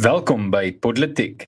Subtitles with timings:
[0.00, 1.42] Welkom by Politiek.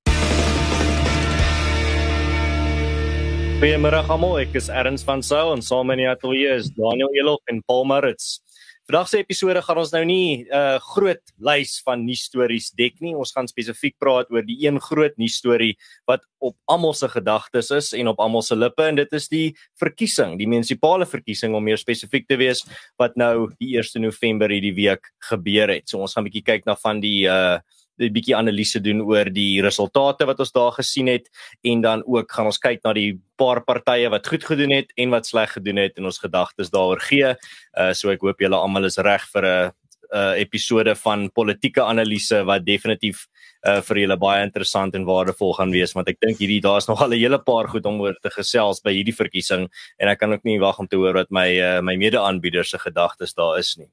[3.62, 7.41] Goeiemôre almal, ek is Erns van Sail en saam in die ateljee is Daniel Elof
[7.49, 8.43] en Paul Marits.
[8.84, 13.16] Vandag se episode gaan ons nou nie 'n uh, groot lys van nuusstories dek nie.
[13.16, 15.73] Ons gaan spesifiek praat oor die een groot nuusstorie
[16.05, 19.57] wat op almal se gedagtes is en op almal se lippe en dit is die
[19.80, 22.66] verkiesing, die munisipale verkiesing om meer spesifiek te wees
[22.98, 25.89] wat nou die 1 November hierdie week gebeur het.
[25.89, 27.61] So ons gaan 'n bietjie kyk na van die uh
[27.98, 31.28] 'n bietjie analise doen oor die resultate wat ons daar gesien het
[31.62, 35.10] en dan ook gaan ons kyk na die paar partye wat goed gedoen het en
[35.10, 37.34] wat sleg gedoen het en ons gedagtes daaroor gee.
[37.77, 39.73] Uh so ek hoop julle almal is reg vir 'n
[40.12, 43.27] 'n episode van politieke analise wat definitief
[43.66, 47.01] uh vir julle baie interessant en waardevol gaan wees want ek dink hierdie daar's nog
[47.02, 49.68] al 'n hele paar goed om oor te gesels by hierdie verkiesing
[49.98, 52.79] en ek kan ook nie wag om te hoor wat my uh, my mede-aanbieders se
[52.79, 53.88] gedagtes daar is nie.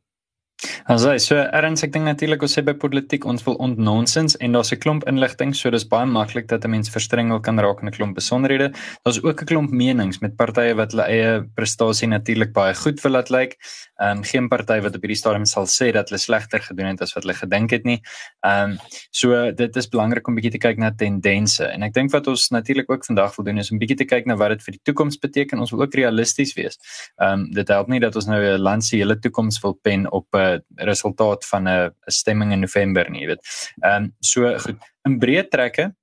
[0.92, 4.72] Also so erns ek dink natuurlik ons sê by politiek ons wil ontnonsens en daar's
[4.74, 7.92] 'n klomp inligting so dis baie maklik dat 'n mens verstrengel kan raak in 'n
[7.92, 8.74] klomp besonderhede.
[9.06, 13.12] Daar's ook 'n klomp menings met partye wat hulle eie prestasie natuurlik baie goed wil
[13.12, 13.56] laat lyk.
[14.00, 17.02] Ehm um, geen party wat op hierdie stadium sal sê dat hulle slegter gedoen het
[17.02, 18.02] as wat hulle gedink het nie.
[18.46, 18.78] Ehm um,
[19.12, 22.50] so dit is belangrik om bietjie te kyk na tendense en ek dink wat ons
[22.50, 24.84] natuurlik ook vandag wil doen is om bietjie te kyk na wat dit vir die
[24.84, 25.60] toekoms beteken.
[25.60, 26.80] Ons wil ook realisties wees.
[27.22, 30.12] Ehm um, dit help nie dat ons nou 'n land se hele toekoms wil pen
[30.12, 30.49] op 'n uh,
[30.90, 33.44] resultaat van 'n stemming in November nie, jy weet.
[33.82, 35.94] Ehm um, so goed, in breë trekke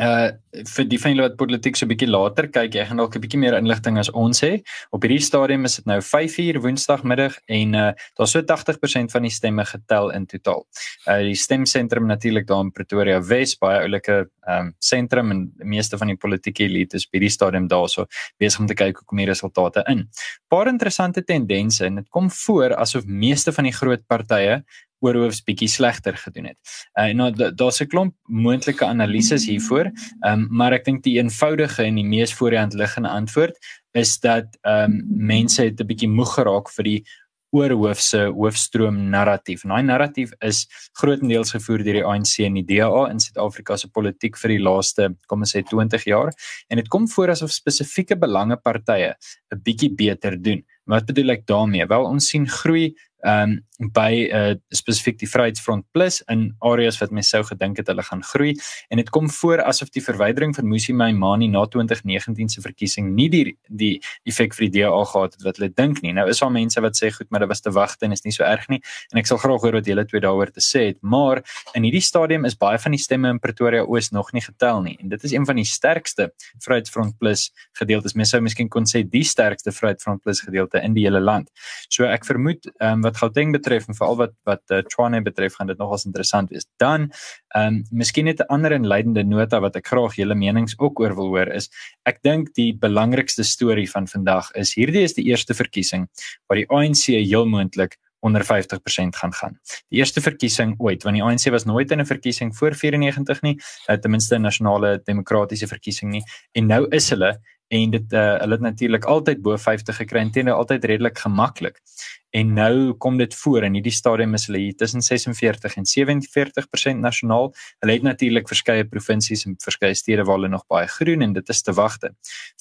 [0.00, 0.30] uh
[0.66, 3.20] vir die van julle wat politiek so 'n bietjie later kyk, jy gaan dalk 'n
[3.22, 4.62] bietjie meer inligting as ons hê.
[4.90, 9.30] Op hierdie stadium is dit nou 5uur Woensdagmiddag en uh daar's so 80% van die
[9.30, 10.66] stemme getel in totaal.
[11.06, 15.98] Uh die stemsentrum natuurlik daar in Pretoria Wes, baie oulike um sentrum en die meeste
[15.98, 18.06] van die politieke elite is by die stadium daarso
[18.38, 20.08] besig om te kyk hoe kom die resultate in.
[20.48, 24.64] Paar interessante tendense en dit kom voor asof meeste van die groot partye
[25.00, 26.58] oorhoofs bietjie slegter gedoen het.
[26.98, 29.90] Uh, en nou daar's 'n klomp moontlike analises hiervoor,
[30.26, 33.56] um, maar ek dink die eenvoudige en die mees voorhand liggende antwoord
[33.92, 37.04] is dat um, mense het 'n bietjie moeg geraak vir die
[37.50, 39.64] oorhoofse hoofstroom narratief.
[39.64, 40.64] En daai narratief is
[41.00, 45.10] grootendeels gevoer deur die ANC en die DA in Suid-Afrika se politiek vir die laaste,
[45.30, 46.30] kom ons sê 20 jaar
[46.70, 49.14] en dit kom voor asof spesifieke belangepartye
[49.52, 50.62] 'n bietjie beter doen.
[50.86, 51.86] Wat bedoel ek daarmee?
[51.86, 53.58] Wel ons sien groei ehm um,
[53.94, 58.20] by uh, spesifiek die Vryheidsfront Plus in areas wat mense sou gedink het hulle gaan
[58.26, 58.52] groei
[58.92, 63.28] en dit kom voor asof die verwydering van Musi Maimani na 2019 se verkiesing nie
[63.32, 63.94] die die
[64.28, 66.12] effek vir die DA gehad het wat hulle dink nie.
[66.12, 68.34] Nou is daar mense wat sê goed, maar dit was te wagte en is nie
[68.36, 68.82] so erg nie
[69.14, 71.40] en ek sal graag hoor wat julle twee daaroor te sê het, maar
[71.74, 74.96] in hierdie stadium is baie van die stemme in Pretoria Oos nog nie getel nie
[75.00, 76.30] en dit is een van die sterkste
[76.60, 77.48] Vryheidsfront Plus
[77.80, 78.14] gedeeltes.
[78.14, 81.48] Mense sou miskien kon sê die sterkste Vryheidsfront Plus gedeelte in die hele land.
[81.88, 85.58] So ek vermoed ehm um, wat Gauteng betref en veral wat wat uh, Tshwane betref
[85.58, 86.68] gaan dit nogals interessant wees.
[86.82, 87.10] Dan
[87.54, 91.14] ehm um, miskien net 'n ander inleidende nota wat ek graag julle menings ook oor
[91.14, 91.70] wil hoor is
[92.06, 96.08] ek dink die belangrikste storie van vandag is hierdie is die eerste verkiesing
[96.46, 99.60] waar die ANC heel moontlik onder 50% gaan gaan.
[99.88, 103.56] Die eerste verkiesing ooit, want die ANC was nooit in 'n verkiesing voor 94 nie,
[103.88, 106.22] uh, ten minste 'n nasionale demokratiese verkiesing nie.
[106.52, 110.30] En nou is hulle en dit uh, hulle het natuurlik altyd bo 50 gekry en
[110.30, 111.80] teenoor altyd redelik gemaklik.
[112.30, 117.00] En nou kom dit voor in hierdie stadium is hulle hier tussen 46 en 47%
[117.02, 117.48] nasionaal.
[117.82, 121.48] Hulle het natuurlik verskeie provinsies en verskeie stede waar hulle nog baie groen en dit
[121.50, 122.12] is te wagte.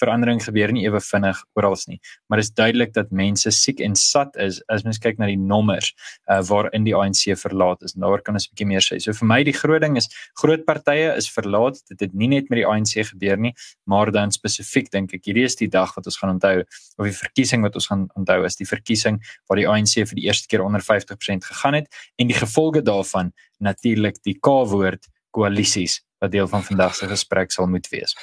[0.01, 4.33] Verandering gebeur nie ewe vinnig oral nie, maar is duidelik dat mense siek en sat
[4.41, 5.91] is as mens kyk na die nommers
[6.31, 7.93] uh, waarin die ANC verlaat is.
[7.93, 8.97] Daar kan ons 'n bietjie meer sê.
[8.97, 10.09] So vir my die groot ding is
[10.41, 11.77] groot partye is verlaat.
[11.89, 13.53] Dit het nie net met die ANC gebeur nie,
[13.85, 16.65] maar dan spesifiek dink ek hierdie is die dag wat ons gaan onthou
[16.97, 20.27] of die verkiesing wat ons gaan onthou is die verkiesing waar die ANC vir die
[20.27, 21.87] eerste keer onder 50% gegaan het
[22.17, 27.67] en die gevolge daarvan natuurlik die K-woord koalisies wat deel van vandag se gesprek sal
[27.67, 28.15] moet wees.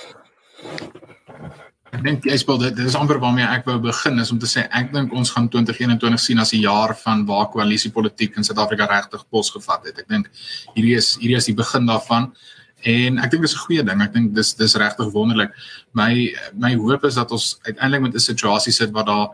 [1.94, 4.66] Ek dink jy speel dit dis amper waarmee ek wou begin is om te sê
[4.74, 9.24] ek dink ons gaan 2021 sien as 'n jaar van waar koalisiepolitiek in Suid-Afrika regtig
[9.30, 9.98] pos gevat het.
[9.98, 10.28] Ek dink
[10.74, 12.32] hierdie is hierdie is die begin daarvan.
[12.84, 14.02] En ek dink dis 'n goeie ding.
[14.02, 15.50] Ek dink dis dis regtig wonderlik.
[15.92, 19.28] My my hoop is dat ons uiteindelik met 'n situasie sit waar daar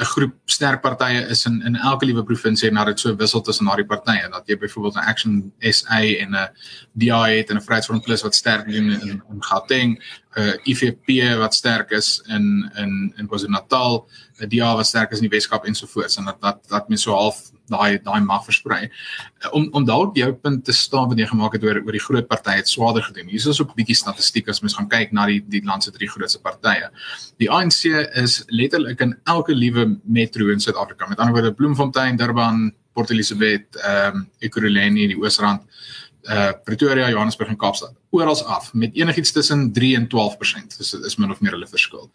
[0.00, 3.40] 'n groep sterk partye is in in elke liewe provinsie en dat dit so wissel
[3.40, 4.28] tussen daardie partye.
[4.30, 6.48] Dat jy byvoorbeeld 'n Action SA en 'n
[6.92, 10.02] DI het en 'n Vryheidsfront Plus wat sterk doen in in Gauteng,
[10.36, 14.08] 'n IFP wat sterk is in in in KwaZulu-Natal,
[14.40, 17.12] 'n DA wat sterk is in die Weskaap ensovoorts en dat dat dat mense so
[17.14, 18.88] half daai daai mag versprei.
[19.56, 22.28] Om om dalk jou punt te staan wat jy gemaak het oor oor die groot
[22.28, 23.30] partye het swaarder gedoen.
[23.30, 25.84] Hier is ons ook 'n bietjie statistiek as mens gaan kyk na die die land
[25.84, 26.90] se drie grootste partye.
[27.38, 27.84] Die ANC
[28.16, 31.08] is letterlik in elke liewe metro in Suid-Afrika.
[31.08, 35.62] Met ander woorde Bloemfontein, Durban, Port Elizabeth, ehm um, Ekurhuleni in die Oosrand
[36.28, 40.76] uh Pretoria, Johannesburg en Kaapstad oral af met enigiets tussen 3 en 12%.
[40.78, 42.10] Dis is min of meer hulle verskil.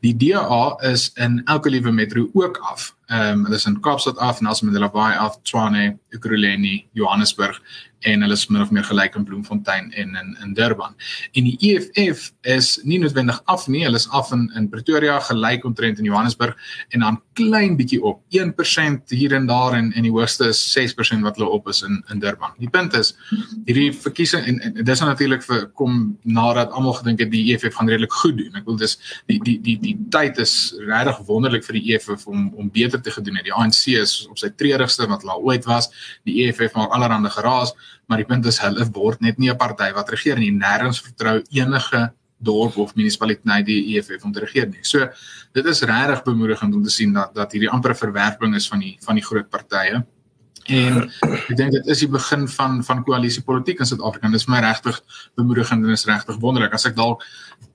[0.00, 2.94] Die DA is in elke liewe metro ook af.
[3.10, 7.60] Ehm um, hulle is in Kaapstad af, Nelson Mandela Bay af, Tshwane, Ekurhuleni, Johannesburg
[8.00, 10.94] en hulle is min of meer gelyk in Bloemfontein en in in Durban.
[11.36, 15.64] En die EFF is nie noodwendig af nie, hulle is af in in Pretoria, gelyk
[15.68, 16.56] omtrent in Johannesburg
[16.88, 21.24] en dan klein bietjie op, 1% hier en daar en en die hoogste is 6%
[21.26, 22.54] wat hulle op is in in Durban.
[22.58, 23.14] Die punt is
[23.66, 27.88] hierdie verkiesing en, en dis natuurlik vir kom nadat almal gedink het die EFF gaan
[27.88, 28.56] redelik goed doen.
[28.56, 28.96] Ek wil dis
[29.26, 33.10] die die die die tyd is regtig wonderlik vir die EFF om om beter te
[33.10, 33.44] gedoen het.
[33.44, 35.90] Die ANC is op sy treurigste wat hulle ooit was.
[36.24, 37.74] Die EFF maak allerhande geraas
[38.10, 40.50] maar die punt is hulle word net nie 'n party wat regeer nie.
[40.50, 44.82] Nêrens vertrou enige dorp of munisipaliteit die EFF om te regeer nie.
[44.82, 45.06] So
[45.52, 48.96] dit is regtig bemoedigend om te sien dat dat hierdie ampere verwerping is van die
[49.00, 50.04] van die groot partye.
[50.70, 54.30] En ek dink dit is die begin van van koalisiepolitiek in Suid-Afrika.
[54.30, 55.00] Dit is my regtig
[55.38, 56.74] bemoedigend en is regtig wonderlik.
[56.76, 57.24] As ek dalk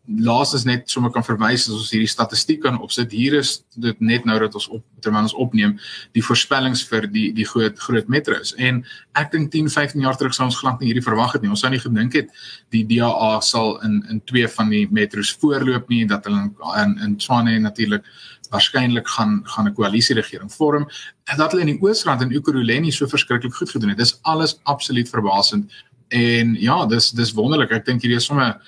[0.05, 3.13] laas is net sommer kan verwys as ons hierdie statistiek kan opsit.
[3.15, 5.73] Hier is dit net nou dat ons op terwyl ons opneem
[6.17, 8.53] die voorspellings vir die die groot groot metros.
[8.61, 8.83] En
[9.17, 11.51] ek dink 10, 15 jaar terug sou ons glad nie hierdie verwag het nie.
[11.53, 12.29] Ons sou nie gedink het
[12.75, 16.51] die DA sal in in twee van die metros voorloop nie dat hulle
[16.83, 18.05] in in Tshwane natuurlik
[18.55, 20.87] waarskynlik gaan gaan 'n koalisie regering vorm
[21.31, 23.97] en dat hulle in die Oosrand en Ekurhuleni so verskriklik goed gedoen het.
[23.97, 25.71] Dis alles absoluut verbasend.
[26.09, 27.71] En ja, dis dis wonderlik.
[27.71, 28.59] Ek dink hierdie is sommer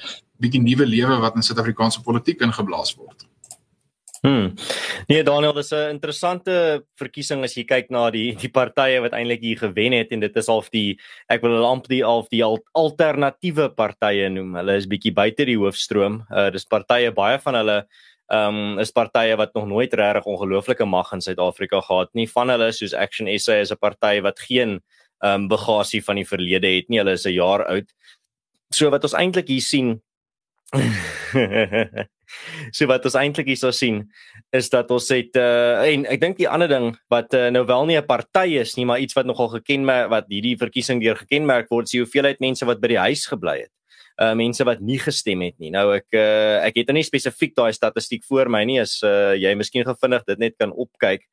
[0.42, 3.26] bietjie nuwe lewe wat in Suid-Afrikaanse politiek ingeblaas word.
[4.24, 4.56] Hmm.
[5.08, 9.42] Nee Daniel, dis 'n interessante verkiesing as jy kyk na die die partye wat eintlik
[9.42, 10.98] hier gewen het en dit is half die
[11.30, 14.56] ek wil hulle amper die half die alternatiewe partye noem.
[14.56, 16.26] Hulle is bietjie buite die hoofstroom.
[16.32, 17.86] Uh dis partye baie van hulle
[18.28, 22.28] ehm um, is partye wat nog nooit regtig ongelooflike mag in Suid-Afrika gehad nie.
[22.28, 24.82] Van hulle soos Action SA is 'n party wat geen
[25.24, 27.00] ehm um, bagasie van die verlede het nie.
[27.00, 27.94] Hulle is 'n jaar oud.
[28.70, 30.02] So wat ons eintlik hier sien
[32.76, 34.02] so wat ons eintlik hierso sien
[34.56, 37.88] is dat ons het uh, en ek dink die ander ding wat uh, nou wel
[37.88, 41.72] nie 'n party is nie maar iets wat nogal gekenmerk wat hierdie verkiesing deur gekenmerk
[41.72, 43.72] word is die hoeveelheid mense wat by die huis gebly het.
[44.18, 45.70] Uh mense wat nie gestem het nie.
[45.70, 49.36] Nou ek uh, ek het nou nie spesifiek daai statistiek voor my nie as uh,
[49.38, 51.28] jy miskien gevindig dit net kan opkyk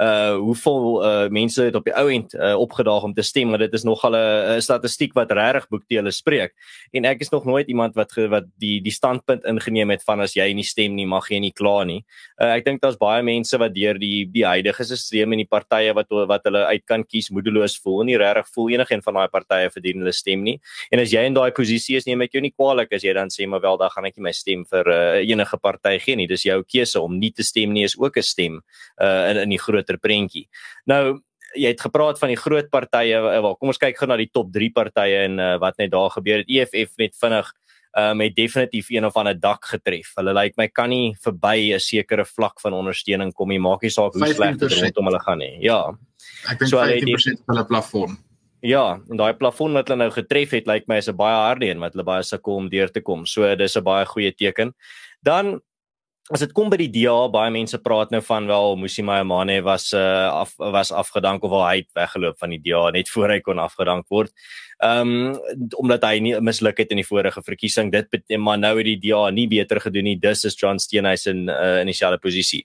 [0.00, 3.60] uh hoeveel uh mense het op die ou end uh, opgedaag om te stem maar
[3.60, 6.52] dit is nogal 'n statistiek wat regtig boekdele spreek
[6.92, 10.20] en ek is nog nooit iemand wat ge, wat die die standpunt ingeneem het van
[10.20, 12.04] as jy nie stem nie mag jy nie kla nie.
[12.40, 15.92] Uh ek dink daar's baie mense wat deur die die huidige stelsel en die partye
[15.92, 19.70] wat wat hulle uit kan kies moedeloos voel nie regtig voel enigiets van daai partye
[19.70, 20.60] verdien hulle stem nie.
[20.90, 23.28] En as jy in daai posisie is neem ek jou nie kwaadlik as jy dan
[23.28, 26.26] sê maar wel dan gaan ek nie my stem vir uh, enige party gee nie.
[26.26, 28.62] Dis jou keuse om nie te stem nie is ook 'n stem
[29.00, 30.48] uh in in die groter prentjie.
[30.86, 31.20] Nou
[31.54, 34.30] jy het gepraat van die groot partye, eh, wel kom ons kyk gou na die
[34.32, 36.48] top 3 partye en uh, wat net daar gebeur het.
[36.48, 37.50] EFF net vinnig
[37.98, 40.12] um, het definitief een of ander dak getref.
[40.16, 43.58] Hulle lyk like, my kan nie verby 'n sekere vlak van ondersteuning kom nie.
[43.58, 45.56] Maak nie saak hoe sleg dit rondom hulle gaan nie.
[45.60, 45.90] Ja.
[46.50, 48.18] Ek dink so 15% van hulle plafon.
[48.60, 51.66] Ja, en daai plafon wat hulle nou getref het, lyk my is 'n baie harde
[51.66, 53.26] een wat hulle baie sukkel om deur te kom.
[53.26, 54.74] So dis 'n baie goeie teken.
[55.22, 55.60] Dan
[56.30, 59.92] as dit kom by die DA baie mense praat nou van wel Musi Mayamane was
[59.92, 63.40] uh, af was afgedank of al hy het weggeloop van die DA net voor hy
[63.40, 64.30] kon afgedank word.
[64.78, 65.40] Ehm um,
[65.76, 69.30] omdat hy nie misluk het in die vorige verkiesing dit maar nou het die DA
[69.30, 70.18] nie beter gedoen nie.
[70.18, 72.64] Dis is John Steenhuisen uh, in dieselfde posisie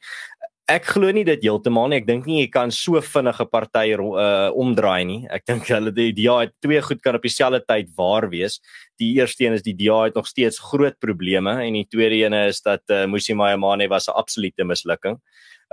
[0.71, 1.99] ek glo nie dit heeltemal nie.
[2.01, 5.19] Ek dink nie jy kan so vinnige party uh omdraai nie.
[5.29, 8.59] Ek dink hulle die DA het twee goed kan op dieselfde tyd waar wees.
[8.99, 12.33] Die eerste een is die DA het nog steeds groot probleme en die tweede een
[12.47, 15.19] is dat uh, Musi Mayamane was 'n absolute mislukking.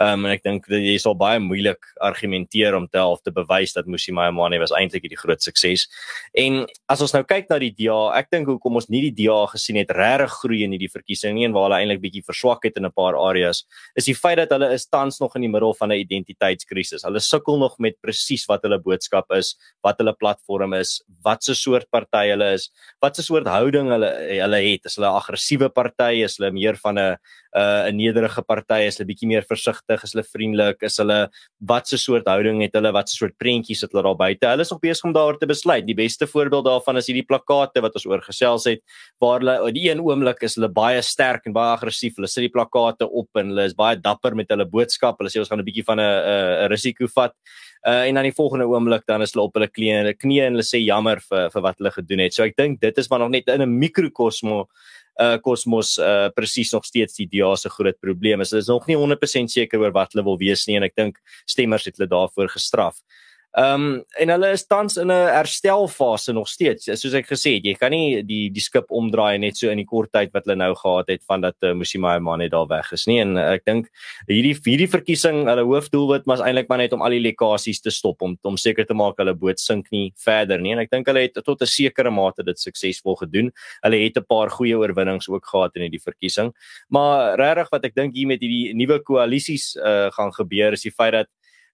[0.01, 3.75] Um, en ek dink dat jy sal baie moeilik argumenteer om te half te bewys
[3.77, 5.85] dat Musi Mayamane was eintlik die groot sukses.
[6.33, 9.43] En as ons nou kyk na die DA, ek dink hoekom ons nie die DA
[9.53, 12.81] gesien het regtig groei in hierdie verkiesing nie en waar hulle eintlik bietjie verswak het
[12.81, 15.75] in 'n paar areas, is die feit dat hulle is tans nog in die middel
[15.75, 17.05] van 'n identiteitskrisis.
[17.05, 21.55] Hulle sukkel nog met presies wat hulle boodskap is, wat hulle platform is, wat se
[21.55, 22.71] soort party hulle is,
[23.03, 24.09] wat se soort houding hulle
[24.41, 24.87] hulle het.
[24.87, 26.25] Is hulle 'n aggressiewe party?
[26.25, 27.19] Is hulle meer van 'n
[27.55, 28.87] 'n nederige party?
[28.89, 29.82] Is hulle bietjie meer versigtig?
[29.83, 31.29] Versigtig, is hulle vriendelik, is hulle
[31.67, 34.47] wat se soort houding het hulle, wat se soort prentjies het hulle daar buite.
[34.47, 35.87] Hulle is nog besig om daaroor te besluit.
[35.87, 38.83] Die beste voorbeeld daarvan is hierdie plakate wat ons oorgesels het
[39.21, 42.17] waar hulle in die een oomblik is hulle baie sterk en baie aggressief.
[42.17, 45.19] Hulle sit die plakate op en hulle is baie dapper met hulle boodskap.
[45.21, 47.35] Hulle sê ons gaan 'n bietjie van 'n risiko vat.
[47.85, 50.47] Uh, en dan die volgende oomblik dan is hulle op hulle knieë en hulle knieë
[50.47, 52.35] en hulle sê jammer vir vir wat hulle gedoen het.
[52.35, 54.69] So ek dink dit is maar nog net in 'n mikrokosmos
[55.21, 58.53] uh kosmos uh presies nog steeds die DA se groot probleem is.
[58.55, 61.21] Hulle is nog nie 100% seker oor wat hulle wil wees nie en ek dink
[61.47, 63.03] stemmers het hulle daarvoor gestraf.
[63.53, 66.85] Ehm um, en hulle is tans in 'n herstelfase nog steeds.
[66.85, 69.85] Soos ek gesê het, jy kan nie die die skip omdraai net so in die
[69.85, 73.05] kort tyd wat hulle nou gehad het van dat uh, Musima Mane daar weg is
[73.07, 73.21] nie.
[73.21, 73.91] En uh, ek dink
[74.27, 78.23] hierdie hierdie verkiesing, hulle hoofdoelwit was eintlik maar net om al die lekkasies te stop
[78.23, 80.73] om om seker te maak hulle boot sink nie verder nie.
[80.73, 83.53] En ek dink hulle het tot 'n sekere mate dit suksesvol gedoen.
[83.85, 86.55] Hulle het 'n paar goeie oorwinnings ook gehad in hierdie verkiesing.
[86.89, 90.91] Maar regtig wat ek dink hier met hierdie nuwe koalisies uh, gaan gebeur is die
[90.91, 91.29] feit dat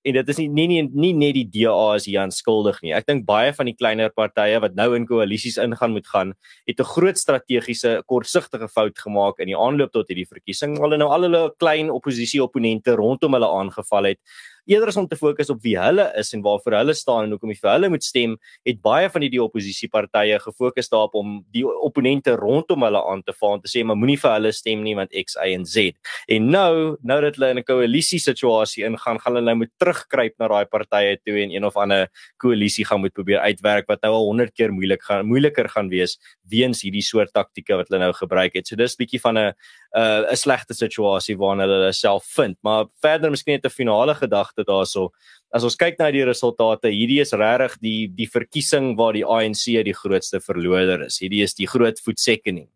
[0.05, 2.93] en dit is nie nie nie, net die DA is hier aanskuldig nie.
[2.97, 6.35] Ek dink baie van die kleiner partye wat nou in koalisies ingaan moet gaan,
[6.67, 10.79] het 'n groot strategiese kortsigtige fout gemaak in die aanloop tot hierdie verkiesing.
[10.79, 14.21] Hulle nou al hulle klein oppositie opponente rondom hulle aangeval het
[14.69, 17.53] eerder as om te fokus op wie hulle is en waarvoor hulle staan en hoekom
[17.53, 18.37] jy vir hulle moet stem,
[18.69, 23.35] het baie van die, die oppositiepartye gefokus daarop om die opponente rondom hulle aan te
[23.41, 25.93] val en te sê maar moenie vir hulle stem nie want X, Y en Z.
[26.29, 30.35] En nou, nou dat hulle in 'n koalisie situasie ingaan, gaan hulle nou moet terugkruip
[30.39, 34.13] na daai partye toe en een of ander koalisie gaan moet probeer uitwerk wat nou
[34.13, 38.13] al 100 keer moeilik gaan moeiliker gaan wees weens hierdie soort taktieke wat hulle nou
[38.13, 38.67] gebruik het.
[38.67, 39.53] So dis bietjie van 'n
[39.95, 42.57] 'n 'n slegte situasie waarin hulle hulle self vind.
[42.63, 45.11] Maar verder miskien net 'n finale gedagte daarso.
[45.53, 49.83] As ons kyk na die resultate, hierdie is regtig die die verkiesing waar die ANC
[49.83, 51.19] die grootste verloder is.
[51.19, 52.69] Hierdie is die groot voetsekkening.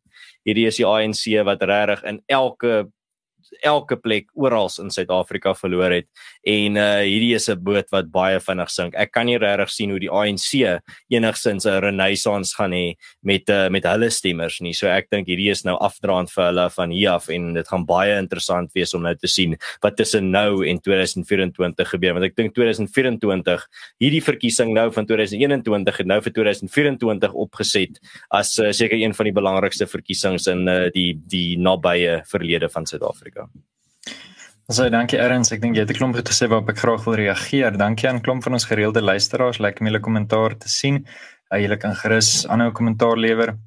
[0.46, 2.90] Hierdie is die ANC wat regtig in elke
[3.60, 6.06] elke plek oral in Suid-Afrika verloor het
[6.48, 8.94] en uh hierdie is 'n boot wat baie vinnig sink.
[8.94, 10.80] Ek kan nie regtig sien hoe die ANC
[11.10, 14.72] enigsins 'n renaissance gaan hê met uh met hulle stemmers nie.
[14.72, 17.84] So ek dink hierdie is nou afdraand vir hulle van hier af en dit gaan
[17.86, 22.36] baie interessant wees om nou te sien wat tussen nou en 2024 gebeur want ek
[22.36, 23.66] dink 2024
[24.00, 29.28] hierdie verkiesing nou van 2021 het nou vir 2024 opgeset as uh, seker een van
[29.28, 33.41] die belangrikste verkiesings in uh, die die nabye verlede van Suid-Afrika.
[34.72, 37.76] So dankie Erns, ek dink jy het 'n klomp gesê waarop ek graag wil reageer.
[37.76, 41.06] Dankie aan klomp van ons gereelde luisteraars, lyk like my hulle kommentaar te sien.
[41.52, 43.58] Uh, julle kan gerus aanhou kommentaar lewer.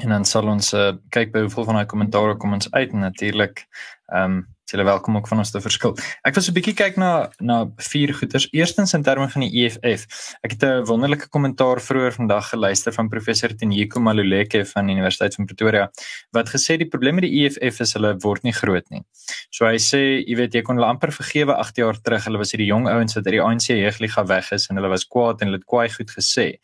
[0.00, 2.92] En dan sal ons uh, kyk by hoeveel van daai kommentare kom ons uit.
[2.92, 3.66] En natuurlik
[4.12, 5.94] ehm um, Dis hulle welkom ook van ons te verskil.
[6.28, 8.48] Ek wil so 'n bietjie kyk na na vier goeters.
[8.52, 10.04] Eerstens in terme van die EFF.
[10.44, 15.34] Ek het 'n wonderlike kommentaar vroeër vandag geluister van professor Tinyiko Maluleke van die Universiteit
[15.36, 15.90] van Pretoria
[16.32, 19.02] wat gesê die probleem met die EFF is hulle word nie groot nie.
[19.50, 22.24] So hy sê, jy weet, jy kon hulle amper vergewe 8 jaar terug.
[22.24, 25.06] Hulle was hierdie jong ouens wat uit die ANC jeugliga weg is en hulle was
[25.06, 26.58] kwaad en hulle het kwaai goed gesê.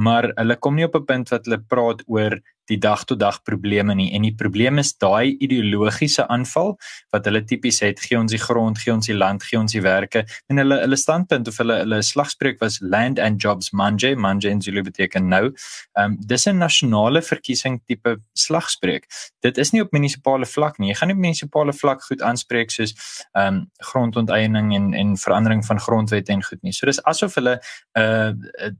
[0.00, 2.40] Maar hulle kom nie op 'n punt wat hulle praat oor
[2.70, 4.10] die dag tot dag probleme nie.
[4.14, 6.76] En die probleem is daai ideologiese aanval
[7.14, 8.00] wat hulle tipies het.
[8.04, 10.24] Gee ons die grond gee ons die land gee ons die werke.
[10.50, 14.14] En hulle hulle standpunt of hulle hulle slagspreuk was land and jobs manje.
[14.16, 15.50] Manje in Zulu beteken nou.
[15.98, 19.06] Um, dis 'n nasionale verkiesing tipe slagspreuk.
[19.42, 20.90] Dit is nie op munisipale vlak nie.
[20.90, 22.94] Jy gaan nie op munisipale vlak goed aanspreek soos
[23.34, 26.72] um, grondonteiening en en verandering van grondwette en goed nie.
[26.72, 27.58] So dis asof hulle
[27.98, 28.70] uh, uh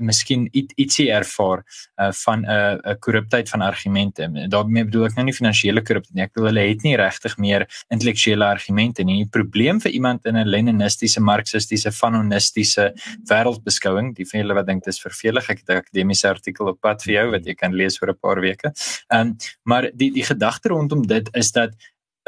[0.00, 1.64] miskien ietsie ervaar
[1.96, 2.98] uh, van 'n uh, 'n
[3.30, 4.48] diversiteit van argumente.
[4.48, 6.24] daarmee bedoel ek nou nie finansiële korrupsie nie.
[6.24, 9.24] Ek bedoel hulle het nie regtig meer intellektuele argumente nie.
[9.24, 12.92] Die probleem vir iemand in 'n leninistiese, marxistiese, fanonistiese
[13.30, 16.80] wêreldbeskouing, die van julle wat dink dit is vervelig, ek het 'n akademiese artikel op
[16.80, 18.72] pad vir jou wat jy kan lees vir 'n paar weke.
[19.10, 21.70] Ehm um, maar die die gedagte rondom dit is dat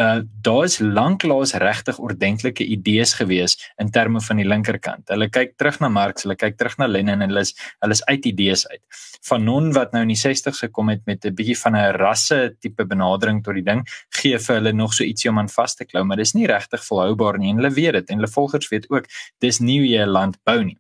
[0.03, 5.05] uh daar is lanklaas regtig ordentlike idees gewees in terme van die linkerkant.
[5.13, 7.55] Hulle kyk terug na Marx, hulle kyk terug na Lenin en hulle is
[7.85, 8.83] hulle is uit idees uit.
[9.23, 12.85] Fanon wat nou in die 60's gekom het met 'n bietjie van 'n rasse tipe
[12.85, 16.05] benadering tot die ding, gee vir hulle nog so ietsie om aan vas te klou,
[16.05, 19.07] maar dis nie regtig volhoubaar nie en hulle weet dit en hulle volgers weet ook
[19.41, 20.79] dis nie hoe jy 'n land bou nie.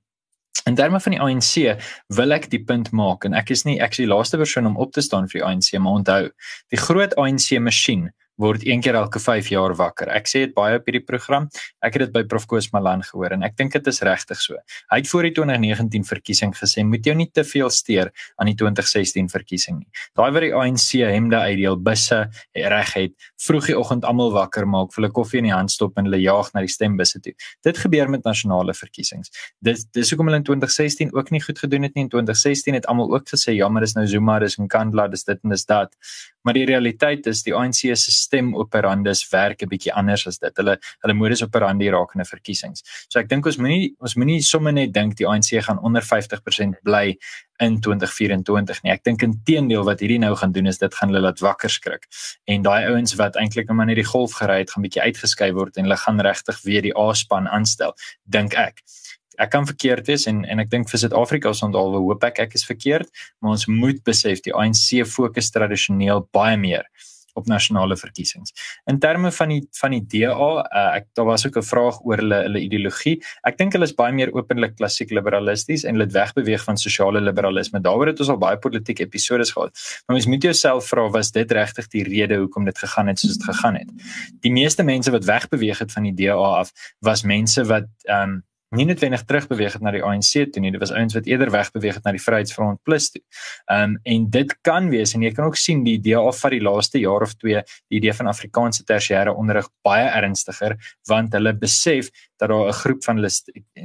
[0.64, 3.90] En daarmee van die ANC wil ek die punt maak en ek is nie ek
[3.90, 6.30] is die laaste persoon om op te staan vir die ANC maar onthou
[6.70, 10.08] die groot ANC masjien word een keer elke 5 jaar wakker.
[10.12, 11.48] Ek sê dit baie op hierdie program.
[11.84, 14.58] Ek het dit by Prof Koos Malan gehoor en ek dink dit is regtig so.
[14.92, 18.56] Hy het voor die 2019 verkiesing gesê moet jy nie te veel steur aan die
[18.58, 19.88] 2016 verkiesing nie.
[20.18, 22.22] Daai wat die ANC hemde uitdeel, busse
[22.56, 25.98] reg het, vroeg die oggend almal wakker maak, vir hulle koffie in die hand stop
[25.98, 27.34] en hulle jaag na die stembusse toe.
[27.66, 29.32] Dit gebeur met nasionale verkiesings.
[29.60, 32.06] Dit dis hoekom hulle in 2016 ook nie goed gedoen het nie.
[32.06, 35.42] In 2016 het almal ook gesê ja, maar dis nou Zuma, dis Nkandla, dis dit
[35.42, 35.96] en dis dat.
[36.42, 40.56] Maar die realiteit is die ANC se stem operandus werk 'n bietjie anders as dit.
[40.56, 42.82] Hulle hulle modus operandi in 'n verkiesings.
[43.08, 46.82] So ek dink ons moenie ons moenie sommer net dink die ANC gaan onder 50%
[46.82, 47.16] bly
[47.60, 48.92] in 2024 nie.
[48.92, 52.06] Ek dink inteendeel wat hierdie nou gaan doen is dit gaan hulle laat wakker skrik.
[52.46, 55.76] En daai ouens wat eintlik maar net die golf gery het, gaan bietjie uitgeskuif word
[55.76, 58.82] en hulle gaan regtig weer die A-span aanstel, dink ek
[59.40, 62.58] ek kan verkeerd wees en en ek dink vir Suid-Afrika ons onthaalwe hoop ek ek
[62.58, 63.08] is verkeerd,
[63.40, 66.86] maar ons moet besef die ANC fokus tradisioneel baie meer
[67.38, 68.52] op nasionale verkiesings.
[68.90, 72.16] In terme van die van die DA, uh, ek daar was ook 'n vraag oor
[72.16, 73.22] hulle hulle ideologie.
[73.42, 77.20] Ek dink hulle is baie meer openlik klassiek liberalisties en hulle het wegbeweeg van sosiale
[77.20, 77.80] liberalisme.
[77.80, 79.72] Daaroor het ons al baie politieke episode gehad.
[80.06, 83.36] Maar mens moet jouself vra was dit regtig die rede hoekom dit gegaan het soos
[83.36, 83.90] dit gegaan het?
[84.40, 88.42] Die meeste mense wat wegbeweeg het van die DA af was mense wat ehm um,
[88.76, 90.72] nie noodwendig terugbeweeg het na die ANC toe nie.
[90.72, 93.22] Dit was ouens wat eerder wegbeweeg het na die Vryheidsfront Plus toe.
[93.66, 96.54] Ehm um, en dit kan wees en jy kan ook sien die idee af van
[96.56, 100.76] die laaste jaar of twee die idee van Afrikaanse tersiêre onderrig baie ernstiger
[101.08, 102.10] want hulle besef
[102.42, 103.30] dat daar 'n groep van hulle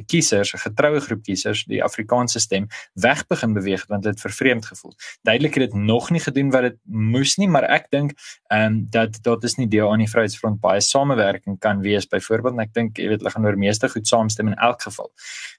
[0.05, 4.93] kiesers, 'n getroue groep kiesers, die Afrikaanse stem weg begin beweeg want dit vervreemd gevoel.
[5.21, 8.11] Duidelik het dit nog nie gedoen wat dit moes nie, maar ek dink
[8.47, 12.53] ehm um, dat dit is nie deel aan die Vryheidsfront baie samewerking kan wees byvoorbeeld
[12.53, 15.11] en ek dink jy weet hulle gaan oor meeste goed saamstem in elk geval.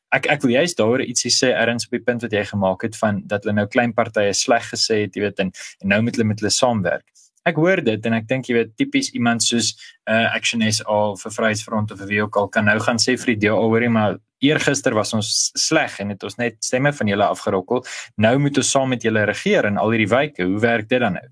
[0.08, 2.96] Ek ek wil juist daaroor ietsie sê erns op die punt wat jy gemaak het
[2.96, 5.52] van dat hulle nou klein partye sleg gesê het, jy weet en,
[5.82, 7.06] en nou met hulle met hulle saamwerk
[7.48, 9.74] ek hoor dit en ek dink jy weet tipies iemand soos
[10.08, 13.42] uh, Action SA vir Vryheidsfront of wie ook al kan nou gaan sê vir die
[13.48, 17.82] deel hoorie maar eergister was ons sleg en het ons net stemme van julle afgerokkel.
[18.22, 20.46] Nou moet ons saam met julle regeer in al hierdie wyke.
[20.46, 21.24] Hoe werk dit dan nou?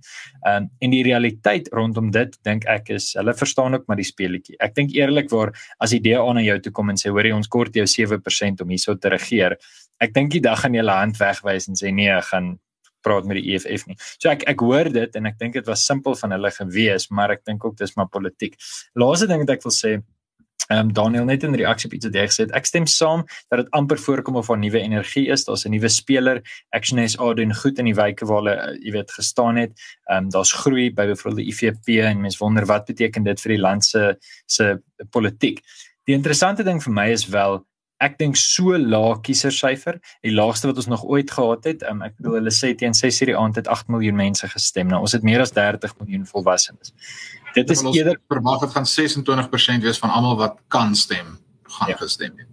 [0.46, 4.58] Um, en die realiteit rondom dit dink ek is hulle verstaan ook maar die speletjie.
[4.62, 7.76] Ek dink eerlikwaar as die DA na jou toe kom en sê hoorie ons kort
[7.76, 9.56] jou 7% om hierso te regeer.
[10.02, 12.56] Ek dink die dag gaan jy hulle hand wegwys en sê nee gaan
[13.06, 13.96] praat met die EFF nie.
[14.18, 17.36] So ek ek hoor dit en ek dink dit was simpel van hulle gewees, maar
[17.38, 18.58] ek dink ook dis maar politiek.
[18.98, 19.96] Laaste ding wat ek wil sê
[20.66, 22.52] Ehm um, Daniel net in reaksie op iets wat jy gesê het.
[22.58, 23.22] Ek stem saam
[23.52, 25.44] dat dit amper voorkom of 'n nuwe energie is.
[25.44, 26.42] Daar's 'n nuwe speler.
[26.70, 29.72] Action SA doen goed in die wyke waar hulle uh, jy weet gestaan het.
[30.10, 33.52] Ehm um, daar's groei by byvoorbeeld die IFP en mense wonder wat beteken dit vir
[33.52, 35.62] die land se se politiek.
[36.04, 37.66] Die interessante ding vir my is wel
[38.04, 41.84] ek dink so lae kiesersyfer, die laagste wat ons nog ooit gehad het.
[41.88, 44.90] Um, ek bedoel hulle sê teen 6 hierdie aand het 8 miljoen mense gestem.
[44.92, 46.92] Nou ons het meer as 30 miljoen volwassenes.
[47.56, 51.38] Dit is eerder verwag het van 26% wees van almal wat kan stem
[51.78, 51.96] gaan ja.
[51.96, 52.52] gestem het.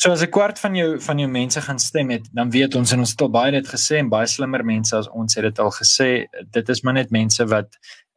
[0.00, 2.92] So as 'n kwart van jou van jou mense gaan stem het, dan weet ons
[2.92, 5.58] en ons het al baie dit gesê en baie slimmer mense as ons het dit
[5.58, 7.76] al gesê, dit is maar net mense wat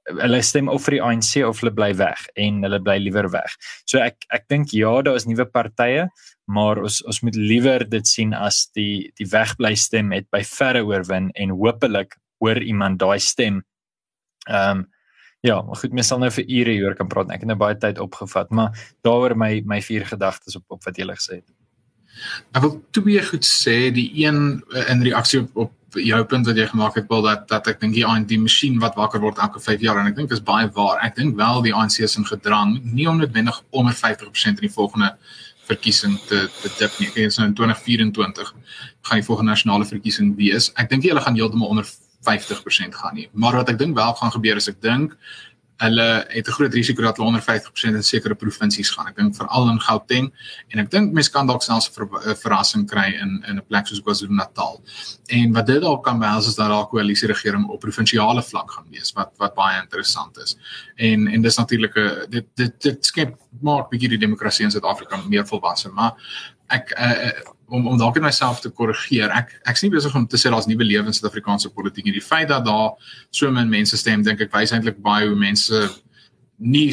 [0.10, 3.56] hulle stem of vir die ANC of hulle bly weg en hulle bly liewer weg.
[3.90, 6.08] So ek ek dink ja, daar is nuwe partye,
[6.52, 10.84] maar ons ons moet liewer dit sien as die die wegbly stem het by verre
[10.88, 13.64] oorwin en hopelik hoor iemand daai stem.
[14.50, 14.90] Ehm um,
[15.44, 17.32] ja, maar goed, mens sal nou vir ure hier kan praat.
[17.36, 21.00] Ek het nou baie tyd opgevat, maar daaroor my my vier gedagtes op op wat
[21.00, 21.50] jy gesê het.
[22.56, 26.66] Ek wil twee goed sê, die een in reaksie op, op jou punt wat jy
[26.72, 29.62] gemaak het, Paul, dat dat ek dink die ANC die masjien wat wakker word elke
[29.62, 31.02] 5 jaar en ek dink dit is baie waar.
[31.06, 34.74] Ek dink wel die ANC is in gedrang, nie om noodwendig onder 50% in die
[34.74, 35.14] volgende
[35.68, 37.10] verkiesing te te dip nie.
[37.10, 38.54] Ek dink so in 2024
[39.04, 40.72] gaan die volgende nasionale verkiesing wees.
[40.76, 41.88] Ek dink hulle gaan heeltemal onder
[42.24, 43.30] 50% gaan nie.
[43.34, 45.18] Maar wat ek dink wel gaan gebeur is ek dink
[45.78, 49.08] hulle het 'n groot risiko dat hulle onder 50% in sekere provinsies gaan.
[49.08, 50.34] Ek dink veral in Gauteng
[50.70, 53.88] en ek dink mense kan dalk selfs 'n ver, verrassing kry in in 'n plek
[53.88, 54.82] soos KwaZulu-Natal.
[55.28, 58.72] En wat dit dalk kan behels is dat daar 'n koalisie regering op provinsiale vlak
[58.72, 60.58] gaan wees wat wat baie interessant is.
[60.96, 65.18] En en dis natuurlik 'n dit dit dit skep maak bietjie die demokrasie in Suid-Afrika
[65.28, 66.14] meer volwasse, maar
[66.72, 67.32] ek uh,
[67.74, 69.32] om om dalk net myself te korrigeer.
[69.34, 72.16] Ek ek's nie besig om te sê daar's nuwe lewens in Suid-Afrikaanse politiek nie.
[72.16, 72.94] Die feit dat daar
[73.32, 75.88] so min mense stem, dink ek wys eintlik baie hoe mense
[76.58, 76.92] nie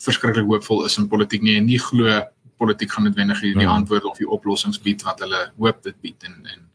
[0.00, 2.20] verskriklik hoopvol is in politiek nie en nie glo
[2.60, 3.80] politiek gaan noodwendig die, die hmm.
[3.80, 6.66] antwoorde of die oplossings bied wat hulle hoop dit bied en en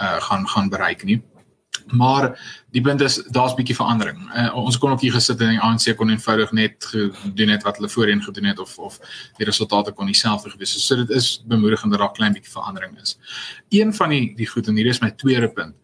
[0.00, 1.20] uh gaan gaan bereik nie.
[1.86, 2.38] Maar
[2.70, 4.18] die punt is daar's bietjie verandering.
[4.34, 7.76] Uh, ons kon ook hier gesit en die ANC kon eenvoudig net gedoen het wat
[7.80, 8.98] hulle voorheen gedoen het of of
[9.36, 10.82] die resultate kon dieselfde gewees het.
[10.82, 13.18] So dit is bemoedigend dat daar klein bietjie verandering is.
[13.68, 15.74] Een van die die goed en hier is my tweede punt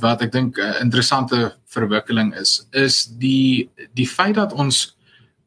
[0.00, 4.96] wat ek dink 'n uh, interessante verwikkeling is is die die feit dat ons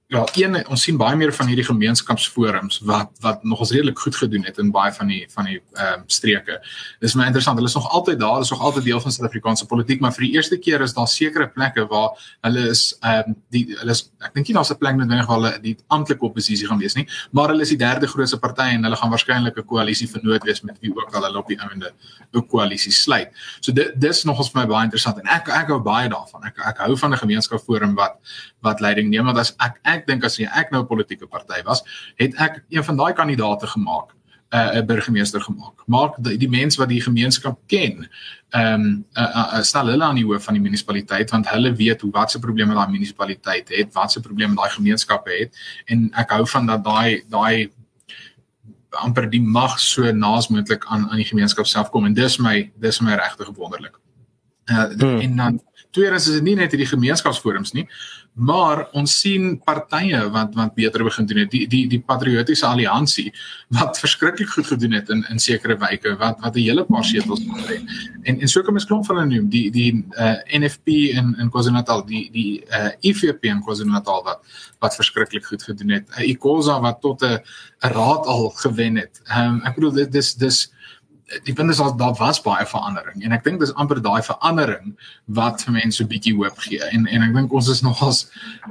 [0.07, 4.15] ja, een ons sien baie meer van hierdie gemeenskapsforums wat wat nog ons redelik goed
[4.15, 6.59] gedoen het in baie van die van die ehm um, streke.
[7.01, 7.57] Dis my interessant.
[7.57, 10.31] Hulle is nog altyd daar, is nog altyd deel van Suid-Afrikaanse politiek, maar vir die
[10.37, 14.35] eerste keer is daar sekere plekke waar hulle is ehm um, die hulle is ek
[14.37, 17.49] dink nie daar's 'n plek noodwendig waar hulle die amptelike oppositie gaan wees nie, maar
[17.49, 20.77] hulle is die derde grootste party en hulle gaan waarskynlik 'n koalisie vernoot wees met
[20.81, 21.93] wie ook al hulle op die einde
[22.33, 23.33] 'n koalisie sluit.
[23.59, 26.45] So dit dis nog ons vir my baie interessant en ek ek hou baie daarvan.
[26.45, 28.17] Ek ek hou van 'n gemeenskapsforum wat
[28.61, 31.83] wat leiding neem want as ek ek dink as ek nou 'n politieke party was,
[32.15, 34.11] het ek een van daai kandidaate gemaak,
[34.51, 35.83] uh, 'n uh, burgemeester gemaak.
[35.87, 38.09] Maak die, die mense wat die gemeenskap ken,
[38.49, 42.01] ehm um, uh, uh, stel hulle aan die hoof van die munisipaliteit want hulle weet
[42.01, 45.55] hoe watse probleme daai munisipaliteit het, watse probleme daai gemeenskap het
[45.85, 47.71] en ek hou van dat daai daai
[49.03, 52.71] amper die mag so naas moontlik aan aan die gemeenskap self kom en dis my
[52.79, 53.99] dis my regtig wonderlik.
[54.65, 55.19] Uh, hmm.
[55.19, 55.59] En dan
[55.91, 57.85] tweedens is dit nie net hierdie gemeenskapsforums nie,
[58.35, 61.51] maar ons sien partye wat wat beter begin doen het.
[61.51, 63.29] Die die die patriotiese alliansie
[63.71, 67.39] wat verskriklik goed gedoen het in in sekere wyke wat wat 'n hele paar setels
[67.39, 68.11] gekry het.
[68.23, 71.49] En en so kom ons klomp van hulle noem, die die uh, NFP in in
[71.49, 74.39] KwaZulu-Natal, die die uh, IFP in KwaZulu-Natal wat
[74.79, 76.09] wat verskriklik goed gedoen het.
[76.17, 77.39] Uh, IKOSA wat tot 'n
[77.83, 79.21] 'n raad al gewen het.
[79.23, 80.71] Ehm um, ek bedoel dit dis dis
[81.43, 84.93] die punt is al daar was baie verandering en ek dink dis amper daai verandering
[85.37, 88.27] wat vir mense 'n bietjie hoop gee en en ek dink ons is nogals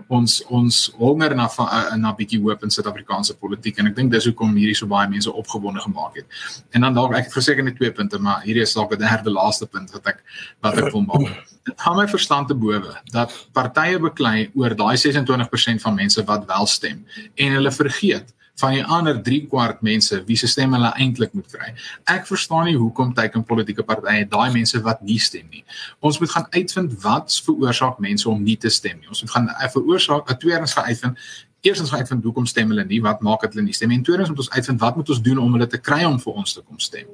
[0.08, 1.48] ons ons honger na
[1.96, 5.32] na bietjie hoop in Suid-Afrikaanse politiek en ek dink dis hoekom hierdie so baie mense
[5.32, 6.26] opgewonde gemaak het.
[6.74, 9.30] En dan dalk ek het verseker net twee punte maar hierdie is dalk 'n derde
[9.30, 10.22] laaste punt wat ek
[10.62, 11.44] wat ek wil maak.
[11.64, 16.46] Dit hou my verstand te bowe dat partye beklei oor daai 26% van mense wat
[16.46, 20.92] wel stem en hulle vergeet van die ander 3 kwart mense wie se stem hulle
[21.00, 21.72] eintlik moet kry.
[22.10, 25.64] Ek verstaan nie hoekom teiken politieke partye daai mense wat nie stem nie.
[26.00, 29.10] Ons moet gaan uitvind wat veroorsaak mense om nie te stem nie.
[29.10, 31.18] Ons moet gaan eh, veroorsaak 'n tweedens gaan uitvind
[31.64, 33.96] Eerstens gaan uitvind hoekom stem hulle nie, wat maak dat hulle nie stem nie.
[33.96, 36.40] En tweedens moet ons uitvind wat moet ons doen om hulle te kry om vir
[36.42, 37.06] ons te kom stem.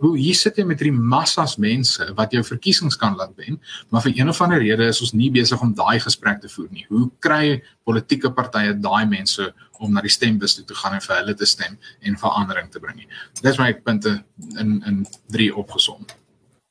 [0.00, 3.60] Hoe hier sit jy met hierdie massas mense wat jou verkiesings kan laat wen,
[3.92, 6.70] maar vir een of ander rede is ons nie besig om daai gesprek te voer
[6.72, 6.86] nie.
[6.88, 11.16] Hoe kry politieke partye daai mense om na die stembus toe te gaan en vir
[11.16, 13.04] hulle te stem en verandering te bring.
[13.42, 14.18] Dis my punte
[14.58, 16.06] in in 3 opgesom.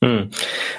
[0.05, 0.29] Hmm.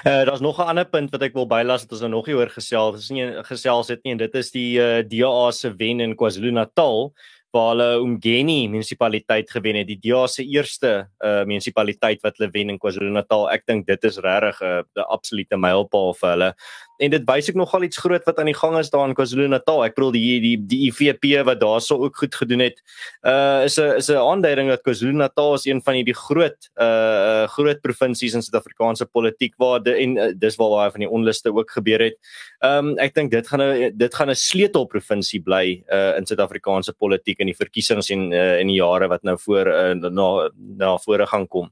[0.06, 2.36] Uh daar's nog 'n ander punt wat ek wil bylas wat ons nou nog nie
[2.36, 6.00] oor gesels, dis nie gesels het nie en dit is die uh, DA se wen
[6.00, 7.12] in KwaZulu-Natal
[7.50, 12.70] waar hulle Umgeni munisipaliteit gewen het, die DA se eerste uh munisipaliteit wat hulle wen
[12.70, 13.50] in KwaZulu-Natal.
[13.50, 16.54] Ek dink dit is regtig 'n uh, absolute mylpaal vir hulle
[16.98, 19.84] en dit wys ook nogal iets groot wat aan die gang is daar in KwaZulu-Natal.
[19.86, 22.82] Ek bedoel die die die IFP wat daarso ook goed gedoen het.
[23.22, 27.80] Uh is 'n is 'n aanduiding dat KwaZulu-Natal is een van die groot uh groot
[27.80, 31.70] provinsies in Suid-Afrikaanse politiek waar de, en uh, dis waar baie van die onluste ook
[31.70, 32.16] gebeur het.
[32.64, 37.38] Um ek dink dit gaan 'n dit gaan 'n sleutelprovinsie bly uh in Suid-Afrikaanse politiek
[37.38, 41.26] in die verkiesings en uh, in die jare wat nou voor uh, na na vore
[41.26, 41.70] gaan kom.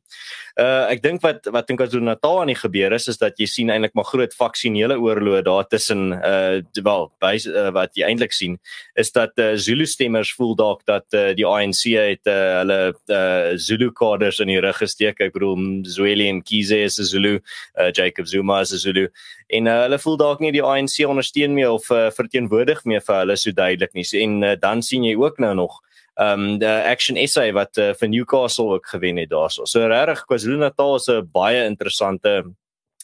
[0.56, 3.70] Uh ek dink wat wat in KwaZulu-Natal aan die gebeur is is dat jy sien
[3.70, 8.58] eintlik maar groot faksionele oorlog daar tussen uh wel by uh, wat jy eintlik sien
[8.94, 13.56] is dat uh, Zulu stemmers voel dalk dat uh, die ANC het uh, hulle uh,
[13.56, 15.20] Zulu kaders in die rug gesteek.
[15.20, 17.40] Ek bedoel Zweli en Kize is 'n Zulu,
[17.80, 19.08] uh, Jacob Zuma is 'n Zulu
[19.48, 23.20] en uh, hulle voel dalk nie die ANC ondersteun meer of uh, verteenwoordig meer vir
[23.22, 24.06] hulle so duidelik nie.
[24.22, 25.80] En uh, dan sien jy ook nou nog
[26.16, 29.66] ehm um, die Action SA wat uh, vir Newcastle ook gewen het daarso.
[29.68, 32.44] So regtig KwaZulu-Natal is 'n baie interessante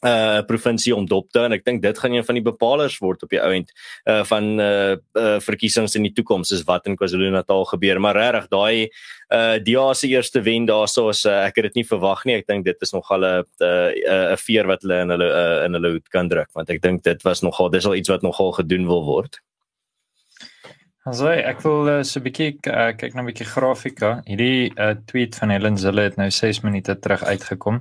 [0.02, 3.22] uh provinsie om dop te en ek dink dit gaan een van die bepalers word
[3.22, 3.70] op die ount
[4.10, 8.48] uh van uh, uh verkiesings in die toekoms is wat in KwaZulu-Natal gebeur maar regtig
[8.50, 8.88] daai
[9.30, 12.50] uh DA se eerste wen daarso is uh, ek het dit nie verwag nie ek
[12.50, 15.94] dink dit is nogal 'n 'n 'n veer wat hulle in hulle uh, in hulle
[15.94, 18.86] hoed kan druk want ek dink dit was nogal dis al iets wat nogal gedoen
[18.90, 19.38] wil word
[21.02, 24.10] Also ek wil uh, so 'n bietjie uh, kyk na 'n bietjie grafika.
[24.22, 27.80] Hierdie uh, tweet van Helen Zille het nou 6 minute terug uitgekom.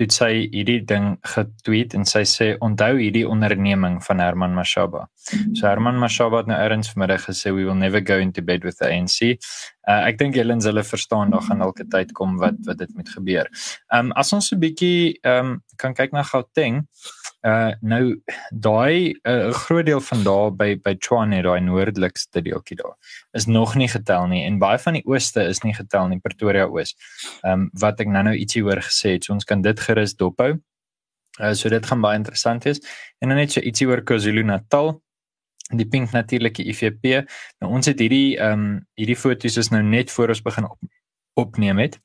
[0.00, 5.02] Toe sy hierdie ding getweet en sy sê onthou hierdie onderneming van Herman Mashaba.
[5.28, 8.80] So Herman Mashaba het nou eers vanmiddag gesê we will never go into bed with
[8.80, 9.36] the ANC.
[9.84, 13.12] Uh, ek dink Helen Zille verstaan daar gaan elke tyd kom wat wat dit moet
[13.12, 13.52] gebeur.
[13.92, 16.86] Ehm um, as ons 'n bietjie ehm um, kan kyk na Gauteng
[17.40, 18.20] Uh nou
[18.52, 22.96] daai 'n uh, groot deel van daar by by Tshwane daai noordelikste deeltjie daar
[23.32, 26.66] is nog nie getel nie en baie van die ooste is nie getel nie Pretoria
[26.66, 26.94] Oos.
[27.42, 30.60] Ehm um, wat ek nou-nou ietsie hoor gesê het, so ons kan dit gerus dophou.
[31.40, 32.80] Uh so dit gaan baie interessant wees.
[33.20, 35.00] En dan net so ietsie oor KwaZulu-Natal
[35.70, 37.24] die pink natuurlike IFP.
[37.60, 40.78] Nou ons het hierdie ehm um, hierdie foto's is nou net voor ons begin op,
[41.34, 42.00] opneem het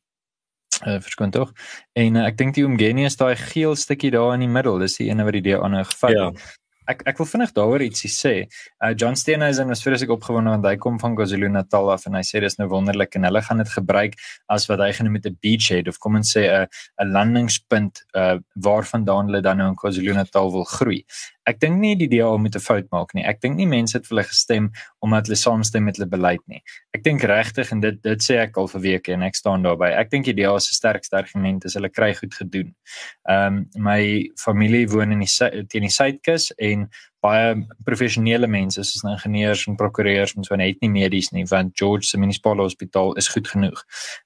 [0.83, 1.53] uh, verskoon tog.
[1.93, 4.99] En uh, ek dink die Umgeni is daai geel stukkie daar in die middel, dis
[4.99, 6.45] die ene wat die DA nou gevat het.
[6.45, 6.53] Ja.
[6.85, 8.33] Ek ek wil vinnig daaroor ietsie sê.
[8.77, 12.43] Uh John Steenhuisen was vreeslik opgewonde want hy kom van KwaZulu-Natal af en hy sê
[12.43, 14.13] dis nou wonderlik en hulle gaan dit gebruik
[14.53, 16.67] as wat hy genoem het 'n beachhead of kom ons sê 'n
[17.01, 21.01] 'n landingspunt uh waarvandaan hulle dan nou in KwaZulu-Natal wil groei
[21.49, 23.23] ek dink nie die DA moet 'n fout maak nie.
[23.23, 26.61] Ek dink nie mense het vir hulle gestem omdat hulle saamstem met hulle beleid nie.
[26.93, 29.91] Ek dink regtig en dit dit sê ek al vir weke en ek staan daarby.
[29.93, 32.73] Ek dink die DA se sterkste argument is hulle kry goed gedoen.
[33.29, 36.89] Ehm um, my familie woon in die teen die Suidkus en
[37.25, 37.53] baie
[37.87, 42.09] professionele mense soos nou ingenieurs en prokureurs en so net nie medies nie want George
[42.09, 43.83] se munisipale hospitaal is goed genoeg.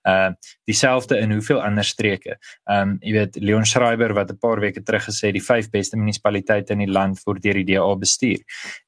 [0.08, 0.32] Uh
[0.70, 2.38] dieselfde in hoeveel ander streke.
[2.70, 6.74] Um jy weet Leon Schreiber wat 'n paar weke terug gesê die vyf beste munisipaliteite
[6.74, 8.42] in die land word deur die DA bestuur.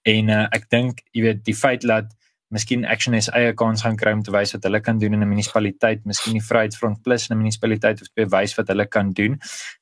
[0.05, 2.11] En uh ek dink jy weet die feit dat
[2.51, 5.23] miskien Action SA eie kans gaan kry om te wys wat hulle kan doen in
[5.23, 9.11] 'n munisipaliteit, miskien die Vryheidsfront Plus in 'n munisipaliteit of te wys wat hulle kan
[9.11, 9.39] doen,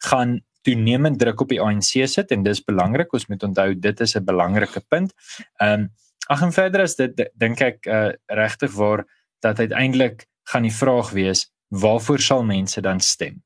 [0.10, 3.13] gaan toenemend druk op die ANC sit en dis belangrik.
[3.13, 5.13] Ons moet onthou dit is 'n belangrike punt.
[5.60, 5.89] Ehm um,
[6.30, 9.06] ag en verder is dit dink ek uh, regtig waar
[9.41, 13.41] dat uiteindelik gaan die vraag wees waarvoor sal mense dan stem?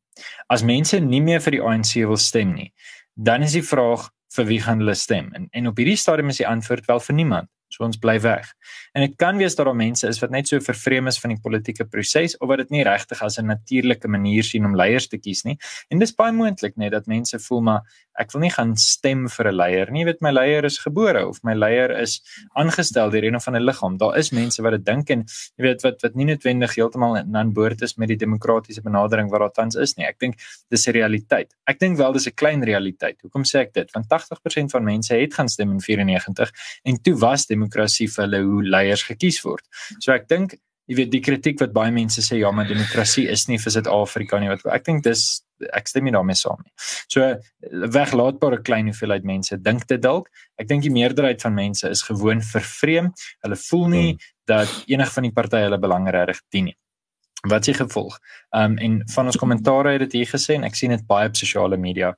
[0.47, 2.73] As mense nie meer vir die ANC wil stem nie,
[3.13, 5.31] dan is die vraag vir wie gaan hulle stem?
[5.33, 7.49] En en op hierdie stadium is die antwoord wel vir niemand.
[7.73, 8.51] So ons bly weg.
[8.93, 11.39] En dit kan wees dat daar mense is wat net so vervreem is van die
[11.41, 15.17] politieke proses of wat dit nie regtig as 'n natuurlike manier sien om leiers te
[15.17, 15.57] kies nie.
[15.89, 17.81] En dis baie moontlik net dat mense voel maar
[18.19, 20.01] ek wil nie gaan stem vir 'n leier nie.
[20.03, 22.21] Jy weet my leier is gebore of my leier is
[22.55, 23.97] aangestel deur een of ander liggaam.
[23.97, 25.25] Daar is mense wat dit dink en
[25.57, 29.39] jy weet wat wat nie noodwendig heeltemal aan boord is met die demokratiese benadering wat
[29.39, 30.05] daar tans is nie.
[30.05, 30.35] Ek dink
[30.69, 31.55] dis 'n realiteit.
[31.65, 33.21] Ek dink wel dis 'n klein realiteit.
[33.21, 33.91] Hoekom sê ek dit?
[33.93, 36.51] Want 80% van mense het gaan stem in 94
[36.83, 37.62] en toe was demokrasie
[38.07, 39.65] vir hulle hoe leiers gekies word.
[39.99, 40.57] So ek dink
[40.89, 44.39] jy weet die kritiek wat baie mense sê ja maar demokrasie is nie vir Suid-Afrika
[44.41, 45.23] nie wat ek dink dis
[45.71, 46.73] ek stem nie daarmee saam nie.
[47.07, 47.23] So
[47.95, 50.27] weglaatbare klein hoeveelheid mense dink dit dalk.
[50.59, 53.13] Ek dink die meerderheid van mense is gewoon vervreem.
[53.45, 54.23] Hulle voel nie hmm.
[54.51, 56.77] dat enig van die partye hulle belange reg dien nie
[57.47, 58.19] wat se gevolg.
[58.49, 61.27] Ehm um, en van ons kommentaare het dit hier gesê en ek sien dit baie
[61.27, 62.13] op sosiale media.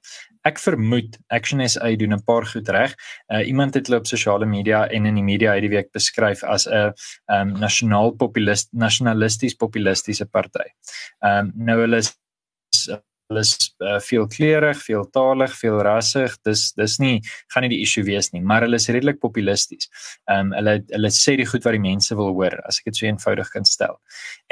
[0.46, 2.94] Ek vermoed Action SA doen 'n paar goed reg.
[3.34, 6.68] Uh, iemand het hulle op sosiale media en in die media hierdie week beskryf as
[6.68, 6.94] 'n ehm
[7.28, 10.70] um, nasionaal populist nasionalisties populistiese party.
[11.20, 12.14] Ehm um, nou hulle is
[13.32, 16.36] hulle is uh, veel kleurig, veel taalig, veel rassig.
[16.46, 17.16] Dis dis nie
[17.54, 19.90] gaan nie die issue wees nie, maar hulle is redelik populisties.
[20.30, 23.02] Ehm um, hulle hulle sê die goed wat die mense wil hoor, as ek dit
[23.02, 23.98] so eenvoudig kan stel.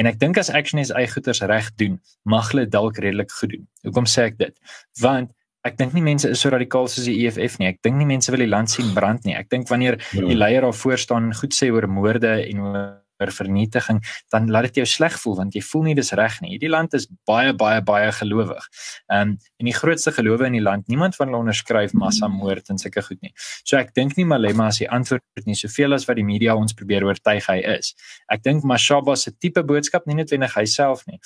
[0.02, 3.56] En ek dink as Action is eie goeders reg doen, mag hulle dalk redelik goed
[3.56, 3.66] doen.
[3.88, 4.60] Hoekom sê ek dit?
[5.02, 5.34] Want
[5.64, 7.70] Ek dink nie mense is so radikaal soos die EFF nie.
[7.70, 9.38] Ek dink nie mense wil die land sien brand nie.
[9.40, 10.26] Ek dink wanneer ja.
[10.28, 12.82] die leier daar voor staan en goed sê oor moorde en oor
[13.24, 14.02] vir vernietiging,
[14.34, 16.54] dan laat dit jou sleg voel want jy voel nie dis reg nie.
[16.56, 18.68] Hierdie land is baie baie baie gelowig.
[19.12, 22.82] Ehm um, en die grootste gelowe in die land, niemand van hulle onderskryf massamoord en
[22.82, 23.32] sulke goed nie.
[23.64, 26.76] So ek dink nie Malema as die antwoord nie soveel as wat die media ons
[26.76, 27.94] probeer oortuig hy is.
[28.32, 31.20] Ek dink Mashaba se tipe boodskap nie net wendig hy self nie,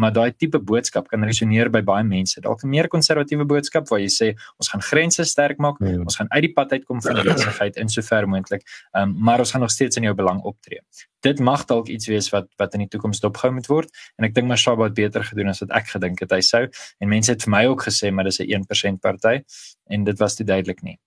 [0.00, 2.40] maar daai tipe boodskap kan resoneer by baie mense.
[2.40, 5.98] Dalk 'n meer konservatiewe boodskap waar jy sê ons gaan grense sterk maak, ja.
[5.98, 8.62] ons gaan uit die pad uitkom van besigheid in sover moontlik,
[8.96, 10.80] um, maar ons gaan nog steeds in jou belang optree.
[11.20, 14.34] Dit mag dalk iets wees wat wat in die toekoms dopgehou moet word en ek
[14.34, 16.64] dink Mashaba het beter gedoen as wat ek gedink het hy sou
[17.00, 19.42] en mense het vir my ook gesê maar dis 'n 1% party
[19.90, 20.98] en dit was te duidelik nie.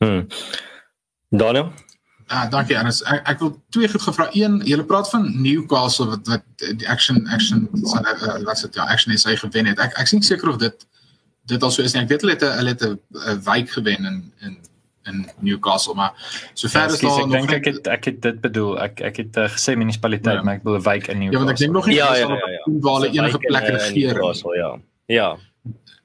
[0.00, 0.26] Hm.
[1.30, 1.72] Daniel
[2.26, 3.04] Ah, dankie Ernst.
[3.10, 4.28] Ek, ek wil twee goed gevra.
[4.32, 6.44] Een, jy praat van Newcastle wat wat
[6.80, 7.68] die action action
[8.46, 9.78] wat sê ja, action is hy gewen het.
[9.82, 10.86] Ek ek sien seker of dit
[11.52, 12.04] dit also is nie.
[12.04, 14.56] Ek weet hulle het hulle het 'n wijk gewen in in
[15.04, 16.12] in Newcastle, maar
[16.54, 18.78] sover ja, is daar nog Ek dink ek het ek het dit bedoel.
[18.80, 20.42] Ek ek het uh, gesê munisipaliteit, ja.
[20.42, 21.32] maar ek bedoel 'n wijk in Newcastle.
[21.32, 22.78] Ja, want ek dink nog nie ja, ja, ja, ja, ja.
[22.80, 24.16] waar hulle enige plek regeer.
[24.56, 24.78] Ja.
[25.06, 25.36] Ja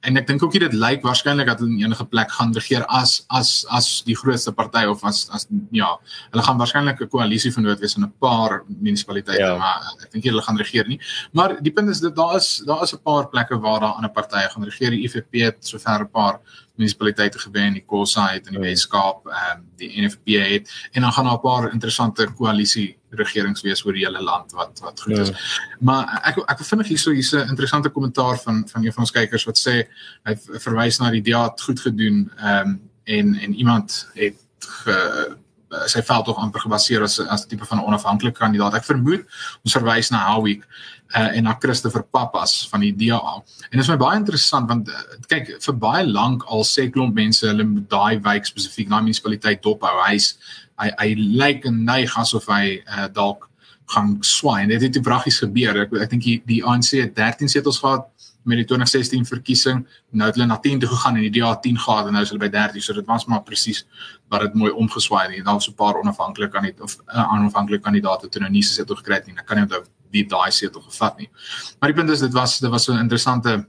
[0.00, 3.18] en ek dink ook dit lyk waarskynlik dat hulle in enige plek gaan regeer as
[3.28, 5.46] as as die grootste party of as as
[5.76, 5.90] ja,
[6.32, 9.58] hulle gaan waarskynlik 'n koalisie van noodwees in 'n paar munisipaliteite, ja.
[9.58, 11.00] maar ek dink hulle gaan regeer nie.
[11.32, 14.10] Maar die punt is dat daar is daar is 'n paar plekke waar daar ander
[14.10, 14.90] partye gaan regeer.
[14.90, 16.40] Die IFP het sover 'n paar
[16.76, 18.68] munisipaliteite gewen, die Kossa het in die ja.
[18.68, 23.62] Weskaap, ehm um, die NFP het en dan gaan daar 'n paar interessante koalisie regerings
[23.62, 25.28] wees oor die hele land wat wat goed is.
[25.28, 25.36] Ja.
[25.80, 29.44] Maar ek ek vind hierso hier's 'n interessante kommentaar van van een van ons kykers
[29.44, 29.86] wat sê
[30.24, 35.36] hy verwys na die DA het goed gedoen ehm um, en en iemand het ge,
[35.70, 38.74] sy veld tog amper gebaseer as as 'n tipe van 'n onafhanklike kandidaat.
[38.74, 39.22] Ek vermoed
[39.64, 40.66] ons verwys na Howick
[41.14, 43.34] uh, en na Christopher Pappas van die DA.
[43.70, 44.94] En dit is my baie interessant want uh,
[45.26, 49.62] kyk vir baie lank al sê klomp mense hulle moet daai wijk spesifiek na munisipaliteit
[49.62, 49.94] dophou.
[50.06, 50.38] Hy's
[50.80, 53.48] hy hy lyk en neig asof hy uh, dalk
[53.90, 54.66] gaan swaai.
[54.70, 55.84] Dit het bragies gebeur.
[55.84, 58.06] Ek ek dink die, die ANC het 13 setels gehad
[58.48, 59.82] met die 2016 verkiesing.
[60.16, 62.32] Nou het hulle na 10 toe gegaan en die DA 10 gehad en nou is
[62.32, 62.84] hulle by 13.
[62.84, 63.84] So dit was maar presies
[64.32, 65.44] wat dit mooi omgeswaai het.
[65.44, 68.72] Daar was 'n paar onafhanklike kandidaate of 'n uh, onafhanklike kandidaate toe nou nie se
[68.72, 69.36] setel gekry het nie.
[69.36, 71.30] Ek kan nie onthou wie daai setel gevat nie.
[71.78, 73.66] Maar die punt is dit was dit was so 'n interessante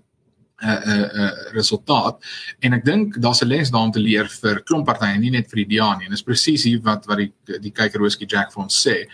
[0.62, 2.24] 'n uh, 'n uh, uh, resultaat.
[2.60, 5.78] En ek dink daar's 'n les daarom te leer vir klomppartye nie net vir die
[5.78, 6.06] DA nie.
[6.06, 9.08] En dis presies hier wat wat die die kyker Roskie Jack vir ons sê.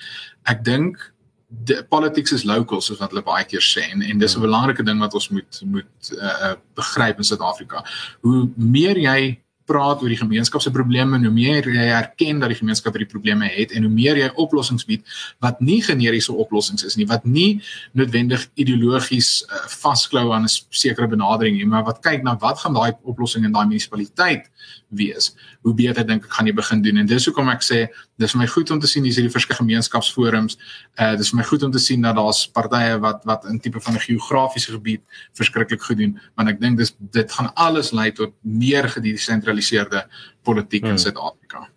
[0.46, 1.14] Ek dink
[1.48, 3.88] die politics is local soos wat hulle baie keer sê.
[3.92, 7.84] En, en dis 'n belangrike ding wat ons moet moet uh, begryp in Suid-Afrika.
[8.22, 12.60] Hoe meer jy praat oor die gemeenskap se probleme, hoe meer jy erken dat die
[12.60, 15.04] gemeenskap hierdie probleme het en hoe meer jy oplossings bied
[15.44, 17.60] wat nie generiese oplossings is nie, wat nie
[17.98, 22.74] noodwendig ideologies uh, vasklou aan 'n sekere benadering nie, maar wat kyk na wat gaan
[22.74, 24.48] daai oplossing in daai munisipaliteit
[24.90, 25.34] wees.
[25.68, 27.80] Hoe beter dink ek gaan jy begin doen en dis hoekom ek sê
[28.22, 30.58] dis vir my goed om te sien hier's hierdie verskeie gemeenskapsforums.
[30.96, 33.84] Uh dis vir my goed om te sien dat daar's partye wat wat in tipe
[33.84, 35.04] van 'n geografiese gebied
[35.36, 40.08] verskriklik goed doen, want ek dink dis dit gaan alles lei tot meer gedesentraliseerde
[40.44, 40.96] politiek hmm.
[40.96, 41.68] in Suid-Afrika.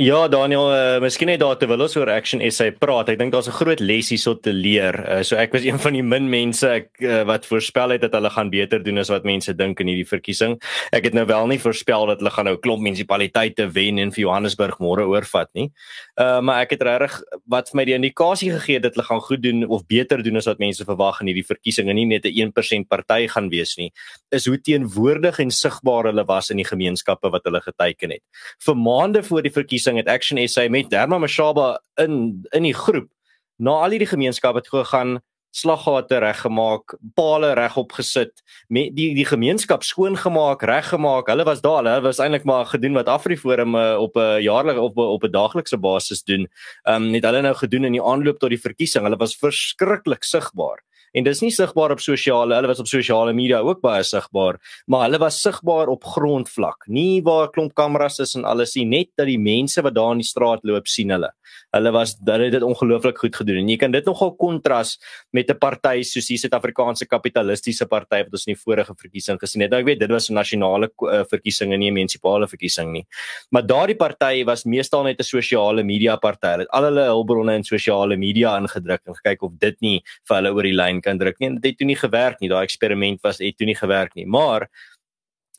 [0.00, 3.10] Ja, Daniel, uh, miskien net daar te wil ons oor Action SA praat.
[3.12, 4.96] Ek dink daar's 'n groot les hierso te leer.
[4.96, 8.14] Uh, so ek was een van die min mense ek uh, wat voorspel het dat
[8.16, 10.56] hulle gaan beter doen as wat mense dink in hierdie verkiesing.
[10.90, 14.24] Ek het nou wel nie voorspel dat hulle gaan nou klomp munisipaliteite wen en vir
[14.24, 15.68] Johannesburg môre oorvat nie.
[16.16, 19.42] Uh, maar ek het regtig wat vir my die indikasie gegee dat hulle gaan goed
[19.42, 22.48] doen of beter doen as wat mense verwag in hierdie verkiesing en nie net 'n
[22.48, 23.92] 1% party gaan wees nie.
[24.32, 28.24] Is hoe teenwoordig en sigbaar hulle was in die gemeenskappe wat hulle geteken het.
[28.64, 32.74] Vir maande voor die verkiesing verkiesing het Action SA met Derma Mashaba in in die
[32.74, 33.10] groep
[33.58, 35.20] na al hierdie gemeenskappe het gegaan
[35.52, 41.26] slaggate reggemaak, palle regop gesit, met die die gemeenskap skoongemaak, reggemaak.
[41.26, 44.96] Hulle was daar, hulle was eintlik maar gedoen wat Afriforum uh, op 'n jaarlikse op
[44.96, 46.46] op 'n daaglikse basis doen.
[46.84, 49.02] Ehm um, net hulle nou gedoen in die aanloop tot die verkiesing.
[49.04, 50.78] Hulle was verskriklik sigbaar
[51.14, 55.06] en dis nie sigbaar op sosiale hulle was op sosiale media ook baie sigbaar maar
[55.08, 56.86] hulle was sigbaar op grondvlak.
[56.88, 60.22] Nie waar klomp kameras is en alles nie net dat die mense wat daar in
[60.22, 61.32] die straat loop sien hulle
[61.76, 64.98] hulle was hulle het dit ongelooflik goed gedoen en jy kan dit nogal kontras
[65.32, 69.62] met 'n party soos die Suid-Afrikaanse kapitalistiese party wat ons in die vorige verkiesing gesien
[69.62, 72.92] het nou ek weet dit was 'n nasionale uh, verkiesing en nie 'n munisipale verkiesing
[72.92, 73.06] nie
[73.50, 77.54] maar daardie party was meestal net 'n sosiale media party hulle het al hulle hulpbronne
[77.54, 81.18] in sosiale media ingedruk en gekyk of dit nie vir hulle oor die lyn kan
[81.20, 81.54] druk nie.
[81.58, 82.50] Dit het toe nie gewerk nie.
[82.52, 84.26] Daai eksperiment was het toe nie gewerk nie.
[84.26, 84.68] Maar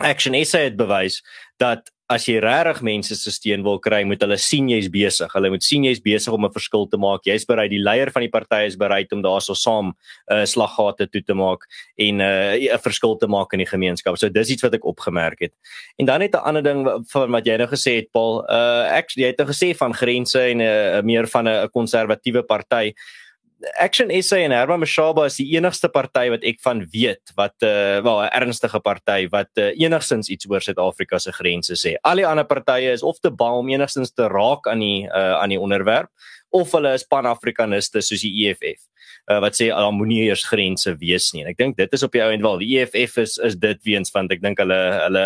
[0.01, 1.21] Action SA het bewys
[1.61, 5.31] dat as jy regtig mense se steun wil kry, moet hulle sien jy's besig.
[5.31, 7.23] Hulle moet sien jy's besig om 'n verskil te maak.
[7.25, 9.93] Jy's bereid, die leier van die party is bereid om daarso saam 'n
[10.33, 11.63] uh, slaggate toe te maak
[11.97, 14.17] en 'n uh, verskil te maak in die gemeenskap.
[14.17, 15.53] So dis iets wat ek opgemerk het.
[15.97, 18.43] En dan net 'n ander ding van wat jy nou gesê het, Paul.
[18.49, 22.43] Uh ek jy het nou gesê van grense en 'n uh, meer van 'n konservatiewe
[22.43, 22.93] party.
[23.79, 27.67] Action SA en Herman Mashaba is die enigste party wat ek van weet wat 'n
[27.67, 31.95] uh, wel 'n ernstige party wat uh, enigsins iets oor Suid-Afrika se grense sê.
[32.03, 35.41] Al die ander partye is of te bang om enigsins te raak aan die uh,
[35.41, 36.09] aan die onderwerp
[36.49, 38.81] of hulle is pan-afrikaniste soos die EFF
[39.31, 41.43] uh, wat sê daar moenie eers grense wees nie.
[41.45, 43.79] En ek dink dit is op die ou end wel die EFF is is dit
[43.87, 45.25] weens want ek dink hulle hulle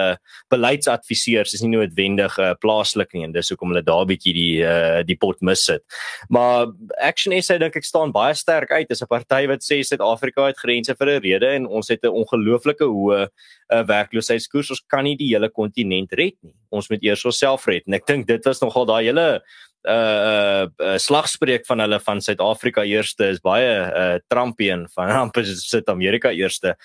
[0.53, 5.01] beleidsadviseurs is nie noodwendig uh, plaaslik nie en dis hoekom hulle daar bietjie die uh,
[5.07, 5.83] die pot mis sit.
[6.29, 10.47] Maar Action SA dink ek staan baie sterk uit as 'n party wat sê Suid-Afrika
[10.49, 14.71] het grense vir 'n rede en ons het 'n ongelooflike hoë uh, werkloosheidskoers.
[14.71, 16.53] Ons kan nie die hele kontinent red nie.
[16.69, 17.83] Ons moet eers onsself red.
[17.87, 19.41] En ek dink dit was nogal daai hele
[19.87, 25.89] uh uh slagspreuk van hulle van Suid-Afrika eerste is baie uh Trumpian van amper sit
[25.89, 26.75] Amerika eerste.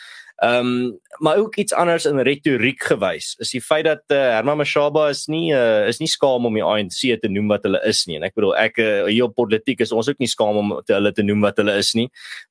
[0.40, 4.56] Ehm um, maar ook iets anders in retoriek gewys is die feit dat uh, Herman
[4.56, 8.06] Mashaba is nie uh, is nie skaam om die ANC te noem wat hulle is
[8.08, 8.16] nie.
[8.16, 10.96] En ek bedoel ek uh, hier op politiek is ons ook nie skaam om te
[10.96, 12.06] hulle te noem wat hulle is nie.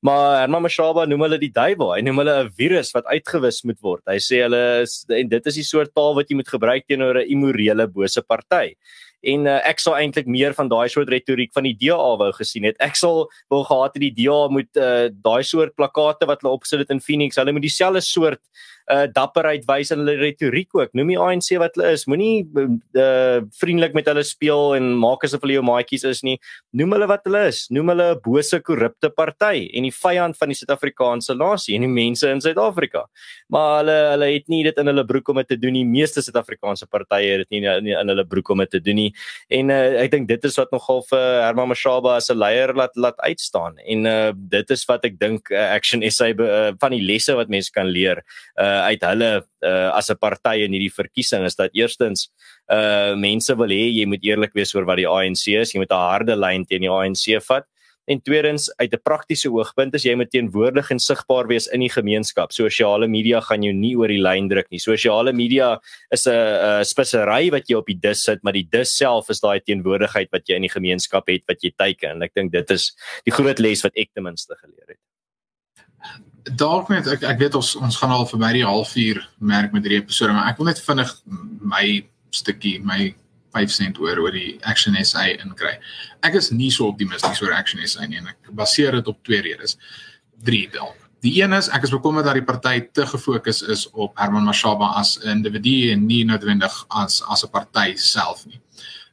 [0.06, 1.96] Maar Herman Mashaba noem hulle die duiwel.
[1.96, 4.06] Hy noem hulle 'n virus wat uitgewis moet word.
[4.06, 7.18] Hy sê hulle is en dit is die soort taal wat jy moet gebruik teenoor
[7.24, 8.76] 'n immorele bose party
[9.22, 12.64] en uh, ek sou eintlik meer van daai soort retoriek van die DA wou gesien
[12.68, 12.78] het.
[12.80, 16.84] Ek sal wou gehad het die DA moet uh, daai soort plakate wat hulle opgesit
[16.84, 18.40] het in Phoenix, hulle moet dieselfde soort
[18.90, 20.92] uh dapperheid wys in hulle retoriek ook.
[20.98, 22.06] Noem die ANC wat hulle is.
[22.10, 22.46] Moenie
[22.98, 26.36] uh vriendelik met hulle speel en maak asof hulle jou maatjies is nie.
[26.76, 27.64] Noem hulle wat hulle is.
[27.70, 31.92] Noem hulle 'n bose korrupte party en die vyand van die Suid-Afrikaanse nasie en die
[31.92, 33.06] mense in Suid-Afrika.
[33.48, 35.84] Maar hulle hulle het nie dit in hulle broek om dit te doen nie.
[35.84, 39.12] Meeste Suid-Afrikaanse partye het dit nie in, in hulle broek om dit te doen nie.
[39.50, 42.96] En uh ek dink dit is wat nogal vir Herman Mashaba as 'n leier laat
[42.96, 43.78] laat uitstaan.
[43.78, 47.48] En uh dit is wat ek dink uh, Action SA uh, van die lesse wat
[47.48, 48.22] mense kan leer.
[48.58, 52.30] Uh uh, uit hulle uh, as 'n party in hierdie verkiesing is dat eerstens
[52.72, 55.92] uh mense wil hê jy moet eerlik wees oor wat die ANC is, jy moet
[55.92, 57.66] 'n harde lyn teen die ANC vat.
[58.10, 61.92] En tweedens uit 'n praktiese oogpunt is jy moet teenwoordig en sigbaar wees in die
[61.92, 62.52] gemeenskap.
[62.52, 64.78] Sosiale media gaan jou nie oor die lyn druk nie.
[64.78, 65.78] Sosiale media
[66.10, 69.60] is 'n spesery wat jy op die dis sit, maar die dis self is daai
[69.60, 72.10] teenwoordigheid wat jy in die gemeenskap het wat jy teiken.
[72.10, 76.88] En ek dink dit is die groot les wat ek ten minste geleer het dalk
[76.88, 80.32] net ek ek weet ons ons gaan al verby die halfuur merk met hierdie episode
[80.32, 81.12] maar ek wil net vinnig
[81.60, 81.84] my
[82.30, 83.14] stukkie my
[83.52, 85.74] 5 sent oor oor die Action SA inkry.
[86.26, 89.42] Ek is nie so optimisties oor Action SA nie en ek baseer dit op twee
[89.42, 89.76] redes.
[90.46, 90.96] Drie dalk.
[91.24, 94.94] Die een is ek is bekommerd dat die party te gefokus is op Herman Mashaba
[95.00, 98.60] as 'n individu en nie noodwendig as as 'n party self nie.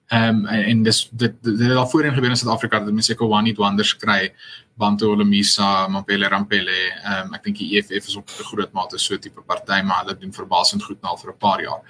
[0.08, 3.28] Ehm um, en, dis dit dit het al voorheen gebeur in Suid-Afrika dat mense seker
[3.28, 4.32] Wani Dwanders kry
[4.78, 6.78] Bantu Olomisa, Mapele Rampele.
[7.03, 10.03] Ehm um, ek dink die EFF is op 'n groot mate so tipe party, maar
[10.03, 11.82] hulle doen verbasend goed nou vir 'n paar jaar.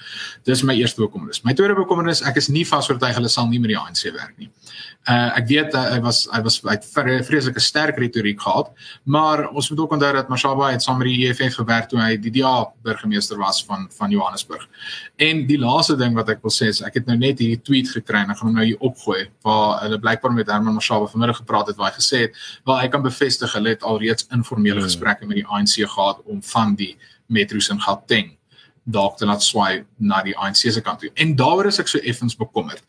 [0.43, 1.43] Dis my eerste bekommernis.
[1.43, 4.49] My tweede bekommernis, ek is nie vasoortuig hulle sal nie met die ANC werk nie.
[5.07, 6.85] Uh ek weet uh, hy was hy was uit
[7.23, 11.29] vreeslike sterk retoriek gehad, maar ons moet ook onthou dat Mashaba het saam met die
[11.29, 14.67] EFF gewerk toe hy die DA burgemeester was van van Johannesburg.
[15.15, 17.93] En die laaste ding wat ek wil sê is ek het nou net hierdie tweet
[17.95, 21.39] gekry en ek gaan hom nou hier opgooi waar hulle blykbaar met Herman Mashaba vanmiddag
[21.39, 22.35] gepraat het waar hy gesê het,
[22.65, 24.89] "Wel hy kan bevestig hulle het alreeds informele hmm.
[24.89, 26.97] gesprekke met die ANC gehad om van die
[27.27, 28.36] metros in Gauteng
[28.87, 31.11] dalk te laat swaai na die ANC se kant toe.
[31.19, 32.83] En daaroor is ek so effens bekommerd.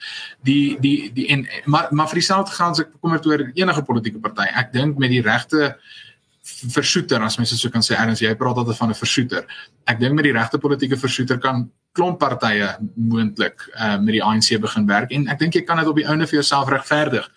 [0.46, 4.22] Die die die en maar maar vir dieselfde gaan as ek bekommerd oor enige politieke
[4.22, 4.46] party.
[4.62, 5.74] Ek dink met die regte
[6.66, 9.44] versoeter as mense so kan sê erns jy praat altyd van 'n versoeter.
[9.86, 14.60] Ek dink met die regte politieke versoeter kan klomp partye moontlik uh, met die ANC
[14.60, 17.28] begin werk en ek dink jy kan dit op die ouene vir jouself regverdig.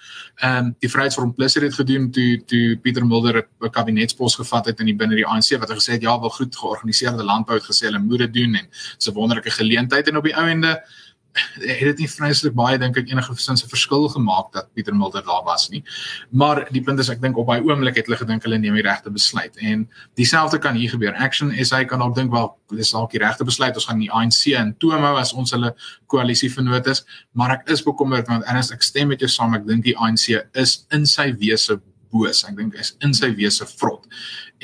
[0.42, 4.66] Ehm um, die Vryheidsfront Plus het dit gedoen toe toe Pieter Mulder 'n kabinetspos gevat
[4.66, 7.56] het in die binne die ANC wat hy gesê het ja, wel goed georganiseerde landbou
[7.56, 8.68] het gesê hulle moet dit doen en
[8.98, 10.82] dis 'n wonderlike geleentheid en op die ouende
[11.80, 15.24] het dit nie vreeslik baie dink ek enige sin se verskil gemaak dat Pieter Mulder
[15.26, 15.84] daar was nie.
[16.32, 18.86] Maar die punt is ek dink op daai oomblik het hulle gedink hulle neem die
[18.86, 19.86] regte besluit en
[20.20, 21.16] dieselfde kan hier gebeur.
[21.16, 24.52] Action hy kan ook dink wel dis dalk die regte besluit ons gaan die ANC
[24.52, 25.74] in toom hou as ons hulle
[26.12, 29.68] koalisie vernoot is, maar ek is bekommerd want anders ek stem met jou saam ek
[29.68, 31.80] dink die ANC is in sy wese
[32.12, 32.44] boos.
[32.48, 34.08] Ek dink is in sy wese vrot.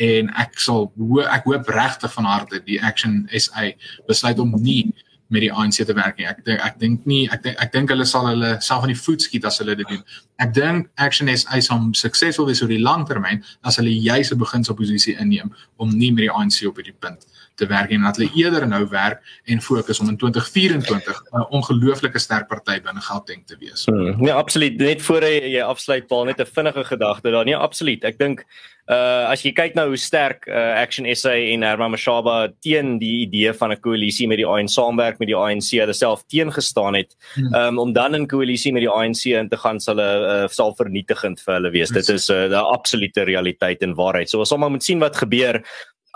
[0.04, 0.90] En ek sal
[1.32, 3.70] ek hoop regtig van harte die Action SA
[4.10, 4.92] besluit om nie
[5.30, 6.28] met die ANC te werk nie.
[6.28, 9.00] Ek dink ek dink nie ek dink ek dink hulle sal hulle self in die
[9.00, 10.04] voet skiet as hulle dit doen.
[10.40, 14.40] Ek dink Action SA sal suksesvol wees oor die lang termyn as hulle juis 'n
[14.40, 17.26] beginsopposisie inneem om nie met die ANC op hierdie punt
[17.58, 22.20] te werk en dat hulle eerder nou werk en fokus om in 2024 'n ongelooflike
[22.20, 23.86] sterk party binne Gauteng te wees.
[23.86, 24.78] Hmm, nee, absoluut.
[24.78, 27.46] Net voor jy, jy afsluit Paul net 'n vinnige gedagte daar.
[27.46, 28.04] Nee, absoluut.
[28.04, 28.46] Ek dink
[28.88, 33.26] uh as jy kyk nou hoe sterk uh, Action SA en Herman Mashaba teen die
[33.26, 37.12] idee van 'n koalisie met die ANC saamwerk met die ANC hulle self teengestaan het
[37.54, 40.74] um, om dan in koalisie met die ANC in te gaan sal hulle uh, sal
[40.76, 41.90] vernietigend vir hulle wees.
[41.90, 44.30] Dit is 'n uh, absolute realiteit en waarheid.
[44.30, 45.64] So ons sal maar moet sien wat gebeur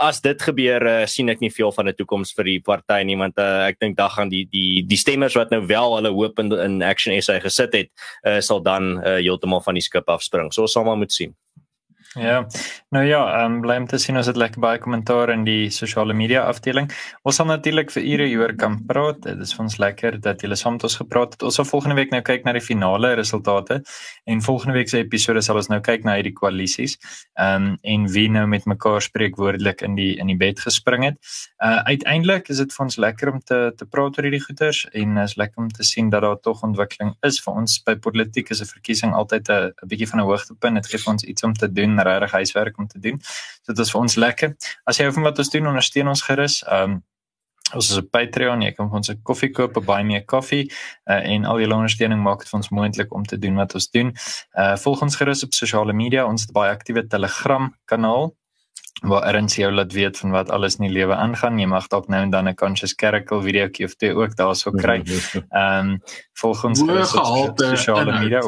[0.02, 3.18] as dit gebeur uh, sien ek nie veel van 'n toekoms vir die party nie
[3.20, 6.40] want uh, ek dink dan gaan die die die stemmers wat nou wel hulle hoop
[6.40, 7.90] in, in Action SA gesit het
[8.26, 10.52] uh, sal dan uh, heeltemal van die skip afspring.
[10.52, 11.36] So ons sal maar moet sien.
[12.20, 12.48] Ja.
[12.90, 15.70] Nou ja, ehm um, bly om te sien as dit lekker baie kommentaar in die
[15.72, 16.90] sosiale media afdeling.
[17.24, 19.22] Ons sal natuurlik vir ure hieroor kan praat.
[19.24, 21.46] Dit is vir ons lekker dat julle saam met ons gepraat het.
[21.48, 23.78] Ons sal volgende week nou kyk na die finale resultate
[24.28, 26.98] en volgende week se episode sal ons nou kyk na hierdie koalisies.
[27.40, 31.08] Ehm um, en wie nou met mekaar spreek woordelik in die in die bed gespring
[31.08, 31.16] het.
[31.64, 35.16] Uh uiteindelik is dit vir ons lekker om te te praat oor hierdie goeters en
[35.24, 38.60] is lekker om te sien dat daar tog ontwikkeling is vir ons by politiek is
[38.60, 40.76] 'n verkiesing altyd 'n bietjie van 'n hoogtepunt.
[40.76, 43.22] Dit gee vir ons iets om te doen regtig huiswerk om te doen.
[43.62, 44.56] So dit is vir ons lekker.
[44.86, 46.62] As jy hou van wat ons doen, ondersteun ons gerus.
[46.68, 47.00] Ehm um,
[47.72, 50.68] ons is op Patreon, jy kan vir ons 'n koffie koop, buy me coffee
[51.08, 53.90] uh, en al die ondersteuning maak dit vir ons moontlik om te doen wat ons
[53.90, 54.14] doen.
[54.60, 56.26] Uh volg ons gerus op sosiale media.
[56.26, 58.36] Ons het baie aktiewe Telegram kanaal
[59.02, 61.60] waar erns jou laat weet van wat alles in die lewe aangaan.
[61.60, 65.02] Jy mag dalk nou en dan 'n conscious character videoetjie of twee ook daarso kry.
[65.50, 66.02] Ehm um,
[66.34, 68.42] volg ons gerus op sosiale media.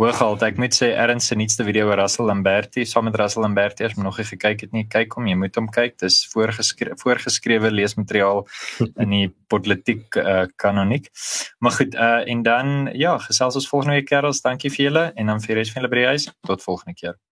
[0.00, 0.42] Hooggehaald.
[0.46, 3.94] Ek moet sê Erns se nuutste video oor Russell Lamberti, saam met Russell Lamberti, as
[3.94, 5.96] jy nog nie gekyk het nie, kyk hom, jy moet hom kyk.
[6.02, 8.44] Dis voorgeskrewe voorgeskrewe leesmateriaal
[9.04, 11.10] in die politiek uh, kanoniek.
[11.64, 14.42] Maar goed, uh, en dan ja, gesels ons volgende week kerels.
[14.44, 16.28] Dankie vir julle en dan vir res van julle by die huis.
[16.46, 17.23] Tot volgende keer.